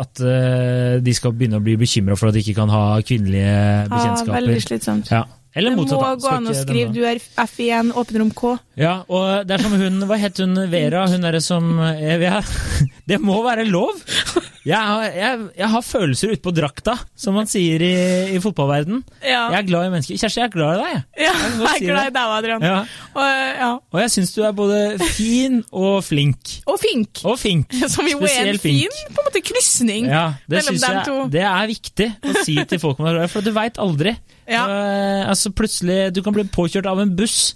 at 0.04 0.22
uh, 0.26 0.94
de 1.06 1.14
skal 1.14 1.36
begynne 1.38 1.60
å 1.60 1.66
bli 1.66 1.76
bekymra 1.80 2.18
for 2.18 2.32
at 2.32 2.38
de 2.38 2.42
ikke 2.42 2.58
kan 2.58 2.72
ha 2.74 2.86
kvinnelige 3.06 3.52
ja, 3.86 4.16
veldig 4.26 4.64
slitsomt. 4.66 5.12
Ja. 5.14 5.28
Eller 5.58 5.74
Det 5.74 5.82
må 5.82 6.10
gå 6.22 6.30
an 6.30 6.46
å 6.50 6.54
skrive 6.54 6.94
'du 6.94 7.02
er 7.10 7.18
F1, 7.18 7.90
åpenrom 7.98 8.30
K'. 8.38 8.52
Ja, 8.78 9.00
og 9.10 9.48
det 9.50 9.58
er 9.58 9.64
som 9.66 9.74
hun 9.82 10.06
Hva 10.06 10.20
het 10.22 10.38
hun 10.38 10.54
Vera? 10.70 11.08
Hun 11.10 11.26
derre 11.26 11.42
som 11.42 11.72
ja, 11.98 12.42
Det 13.10 13.18
må 13.22 13.42
være 13.46 13.66
lov! 13.70 13.98
Jeg 14.68 14.76
har, 14.76 15.04
jeg, 15.16 15.44
jeg 15.56 15.70
har 15.72 15.84
følelser 15.86 16.34
utpå 16.36 16.52
drakta, 16.52 16.96
som 17.16 17.38
man 17.40 17.48
sier 17.48 17.80
i, 17.86 17.92
i 18.36 18.40
fotballverden. 18.44 19.00
Ja. 19.24 19.46
Jeg 19.54 19.58
er 19.62 19.68
glad 19.70 19.88
i 19.88 19.92
mennesker. 19.94 20.20
Kjersti, 20.20 20.42
jeg 20.42 20.50
er 20.50 20.54
glad 20.54 20.74
i 20.76 20.82
deg. 20.84 21.04
Ja, 21.24 21.32
jeg 21.32 21.70
er 21.70 21.86
glad 21.86 22.10
i 22.10 22.14
deg, 22.18 22.34
Adrian. 22.40 22.66
Ja. 22.68 22.80
Og, 23.14 23.30
ja. 23.62 23.70
Og 23.94 24.02
jeg 24.04 24.14
syns 24.18 24.34
du 24.36 24.42
er 24.44 24.52
både 24.58 24.82
fin 25.16 25.62
og 25.72 26.04
flink. 26.04 26.58
og 26.68 26.80
Fink, 26.84 27.22
Og 27.24 27.40
fink. 27.40 27.78
som 27.94 28.08
jo 28.10 28.20
er 28.28 28.52
en 28.52 28.60
fin 28.62 29.00
på 29.10 29.22
en 29.24 29.28
måte 29.30 29.42
krysning 29.48 30.10
Ja, 30.12 30.26
det 30.50 30.60
mellom 30.62 30.82
dem 30.84 31.00
to. 31.08 31.18
det 31.34 31.46
er 31.48 31.70
viktig 31.70 32.10
å 32.26 32.36
si 32.44 32.58
til 32.70 32.82
folk 32.84 33.00
man 33.00 33.12
er 33.14 33.18
glad 33.20 33.30
i, 33.30 33.34
for 33.34 33.46
du 33.46 33.52
veit 33.56 33.80
aldri. 33.82 34.16
Ja. 34.50 34.66
Eh, 34.68 35.24
altså 35.30 35.52
plutselig, 35.56 36.10
Du 36.16 36.22
kan 36.26 36.36
bli 36.36 36.44
påkjørt 36.52 36.88
av 36.90 37.00
en 37.04 37.16
buss. 37.16 37.54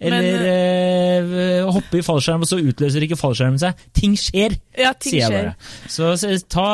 Eller 0.00 0.22
Men, 0.22 1.32
eh, 1.40 1.72
hoppe 1.72 1.98
i 1.98 2.04
fallskjerm, 2.04 2.44
og 2.44 2.50
så 2.50 2.58
utløser 2.60 3.06
ikke 3.06 3.16
fallskjermen 3.16 3.60
seg. 3.62 3.80
Ting 3.96 4.16
skjer, 4.20 4.58
Ja, 4.76 4.92
ting 4.92 5.16
sier 5.16 5.30
jeg 5.30 5.32
bare. 5.32 5.56
Så, 5.88 6.12
så 6.20 6.36
ta 6.52 6.68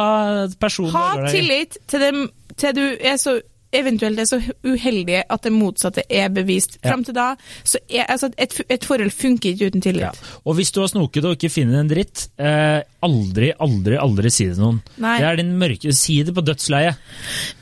personen 0.59 0.91
er 0.91 1.23
Ha 1.23 1.31
tillit 1.31 1.79
til, 1.87 2.03
dem, 2.03 2.29
til 2.59 2.75
du 2.75 2.85
er 2.99 3.21
så 3.23 3.39
eventuelt 3.73 4.21
er 4.21 4.29
så 4.29 4.39
uheldig 4.67 5.23
at 5.33 5.47
det 5.47 5.53
motsatte 5.55 6.05
er 6.13 6.29
bevist. 6.35 6.77
Ja. 6.83 6.91
Fram 6.93 7.05
til 7.07 7.17
da, 7.17 7.29
så 7.65 7.81
er 7.89 8.11
altså 8.13 8.29
et, 8.37 8.59
et 8.69 8.85
forhold 8.85 9.15
funker 9.17 9.55
ikke 9.55 9.71
uten 9.73 9.85
tillit. 9.85 10.05
Ja. 10.05 10.33
Og 10.45 10.59
hvis 10.59 10.73
du 10.75 10.83
har 10.83 10.91
snoket 10.93 11.29
og 11.29 11.39
ikke 11.39 11.53
finner 11.53 11.81
en 11.81 11.91
dritt, 11.91 12.27
eh, 12.37 12.83
aldri, 13.07 13.53
aldri, 13.65 13.97
aldri 14.01 14.33
si 14.33 14.51
det 14.51 14.59
til 14.59 14.67
noen. 14.67 14.83
Nei. 15.03 15.17
Det 15.23 15.31
er 15.31 15.41
din 15.41 15.55
mørke 15.61 15.95
Si 15.97 16.19
det 16.27 16.35
på 16.37 16.45
dødsleiet. 16.45 17.01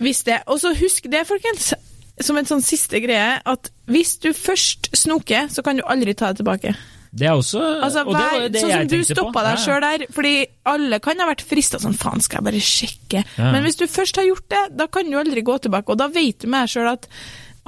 Hvis 0.00 0.24
det. 0.26 0.40
Og 0.50 0.60
så 0.62 0.74
husk 0.78 1.06
det, 1.12 1.22
folkens, 1.28 1.72
som 2.22 2.36
en 2.40 2.48
sånn 2.48 2.62
siste 2.64 3.00
greie, 3.02 3.40
at 3.44 3.70
hvis 3.90 4.16
du 4.22 4.30
først 4.36 4.90
snoker, 4.96 5.48
så 5.52 5.62
kan 5.66 5.76
du 5.76 5.82
aldri 5.86 6.14
ta 6.14 6.32
det 6.32 6.42
tilbake. 6.44 6.74
Det 7.10 7.26
er 7.26 7.34
også 7.34 7.58
Altså, 7.82 8.04
og 8.06 8.14
det 8.14 8.22
var 8.22 8.44
det 8.54 8.60
sånn 8.62 8.70
jeg 8.70 8.78
som 8.78 8.86
du 8.86 8.94
tenkte 8.94 9.14
stoppa 9.16 9.42
deg 9.42 9.58
sjøl 9.58 9.80
der, 9.82 10.04
fordi 10.14 10.34
alle 10.70 11.00
kan 11.02 11.18
ha 11.18 11.26
vært 11.26 11.42
frista 11.42 11.80
sånn 11.82 11.96
faen, 11.98 12.22
skal 12.22 12.38
jeg 12.38 12.46
bare 12.46 12.62
sjekke? 12.62 13.24
Ja. 13.36 13.50
Men 13.50 13.64
hvis 13.66 13.80
du 13.80 13.86
først 13.90 14.16
har 14.20 14.28
gjort 14.28 14.46
det, 14.52 14.60
da 14.78 14.86
kan 14.86 15.10
du 15.10 15.18
aldri 15.18 15.42
gå 15.42 15.56
tilbake, 15.64 15.90
og 15.90 15.98
da 15.98 16.06
vet 16.08 16.38
du 16.44 16.46
med 16.48 16.68
deg 16.68 16.74
sjøl 16.76 16.92
at 16.92 17.08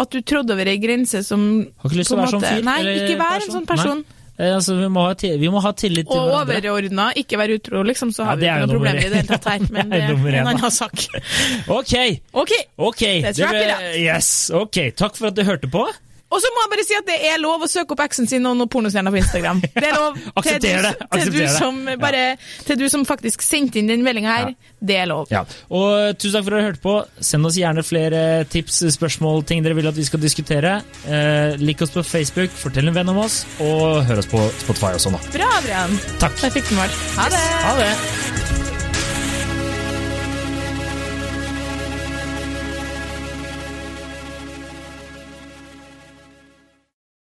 at 0.02 0.08
du 0.14 0.22
trådde 0.24 0.54
over 0.54 0.66
ei 0.70 0.78
grense 0.80 1.20
som 1.26 1.42
Har 1.82 1.90
ikke 1.90 1.98
lyst 2.00 2.08
til 2.08 2.16
på 2.16 2.22
å 2.22 2.22
være 2.22 2.30
sånn 2.32 2.40
måte- 2.40 2.54
fyr. 2.56 2.64
Nei, 2.64 2.78
ikke 2.96 3.18
vær 3.20 3.42
en 3.42 3.52
sånn 3.52 3.66
person. 3.68 3.98
Nei. 4.06 4.21
Altså, 4.42 4.74
vi, 4.74 4.88
må 4.90 5.06
ha 5.06 5.14
vi 5.38 5.48
må 5.52 5.60
ha 5.62 5.72
tillit 5.78 6.08
til 6.10 6.18
Og 6.18 6.28
hverandre. 6.30 6.58
overordna, 6.72 7.08
ikke 7.16 7.38
være 7.38 7.58
utro, 7.60 7.82
liksom, 7.86 8.10
så 8.12 8.24
har 8.26 8.36
ja, 8.36 8.40
vi 8.40 8.48
ikke 8.50 8.66
noe 8.66 8.76
problem 8.76 8.96
i 8.98 9.08
det 9.08 9.20
hele 9.20 9.28
tatt 9.28 9.50
her. 9.52 9.66
Men 9.76 9.90
Det 9.92 10.02
er 10.02 10.38
en 10.40 10.50
annen 10.52 10.70
sak. 10.74 11.04
Ok, 11.68 11.94
Ok, 12.32 12.52
okay. 12.78 13.22
Let's 13.22 13.38
wrap 13.42 13.54
it 13.54 13.68
ble- 13.68 14.00
Yes, 14.02 14.50
ok. 14.54 14.80
Takk 14.98 15.16
for 15.20 15.30
at 15.30 15.38
du 15.38 15.44
hørte 15.46 15.70
på. 15.70 15.86
Og 16.32 16.40
så 16.40 16.50
må 16.54 16.64
jeg 16.64 16.70
bare 16.72 16.84
si 16.88 16.96
at 16.96 17.08
det 17.08 17.18
er 17.28 17.40
lov 17.42 17.64
å 17.66 17.68
søke 17.70 17.92
opp 17.94 18.02
eksen 18.06 18.28
sin 18.30 18.46
og 18.48 18.56
noen 18.56 18.70
pornostjerner 18.72 19.12
på 19.12 19.20
Instagram. 19.20 19.60
Det 19.74 19.84
er 19.84 19.96
lov. 19.98 20.16
Til 20.42 20.58
du, 20.62 20.88
Til 21.12 21.32
du, 21.34 21.40
som 21.52 21.78
bare, 22.00 22.22
til 22.66 22.78
du 22.80 22.84
som 22.90 23.04
faktisk 23.08 23.44
sendte 23.44 23.80
inn 23.80 23.90
den 23.90 24.02
meldinga 24.04 24.32
her, 24.34 24.52
det 24.80 24.96
er 25.02 25.08
lov. 25.10 25.30
Ja. 25.32 25.44
Og 25.72 26.16
tusen 26.18 26.38
takk 26.38 26.46
for 26.48 26.56
at 26.56 26.58
dere 26.58 26.68
hørte 26.70 26.82
på. 26.84 26.94
Send 27.24 27.48
oss 27.48 27.58
gjerne 27.60 27.84
flere 27.86 28.22
tips, 28.52 28.82
spørsmål, 28.96 29.44
ting 29.48 29.64
dere 29.64 29.76
vil 29.78 29.90
at 29.90 29.98
vi 29.98 30.06
skal 30.08 30.22
diskutere. 30.22 30.78
Eh, 31.06 31.58
lik 31.62 31.84
oss 31.84 31.94
på 31.94 32.04
Facebook, 32.06 32.54
fortell 32.64 32.90
en 32.90 32.96
venn 32.96 33.12
om 33.12 33.22
oss, 33.24 33.42
og 33.62 34.02
hør 34.08 34.22
oss 34.24 34.30
på 34.32 34.42
Spotify 34.64 34.94
og 34.96 35.04
sånn. 35.04 35.18
da. 35.18 35.34
Bra, 35.38 35.50
Adrian. 35.60 35.98
Takk. 36.22 36.38
Der 36.42 36.56
fikk 36.56 36.72
den 36.72 36.82
vår. 36.82 36.96
Ha 37.18 37.28
det. 37.32 37.44
Ha 37.66 37.76
det. 37.82 38.41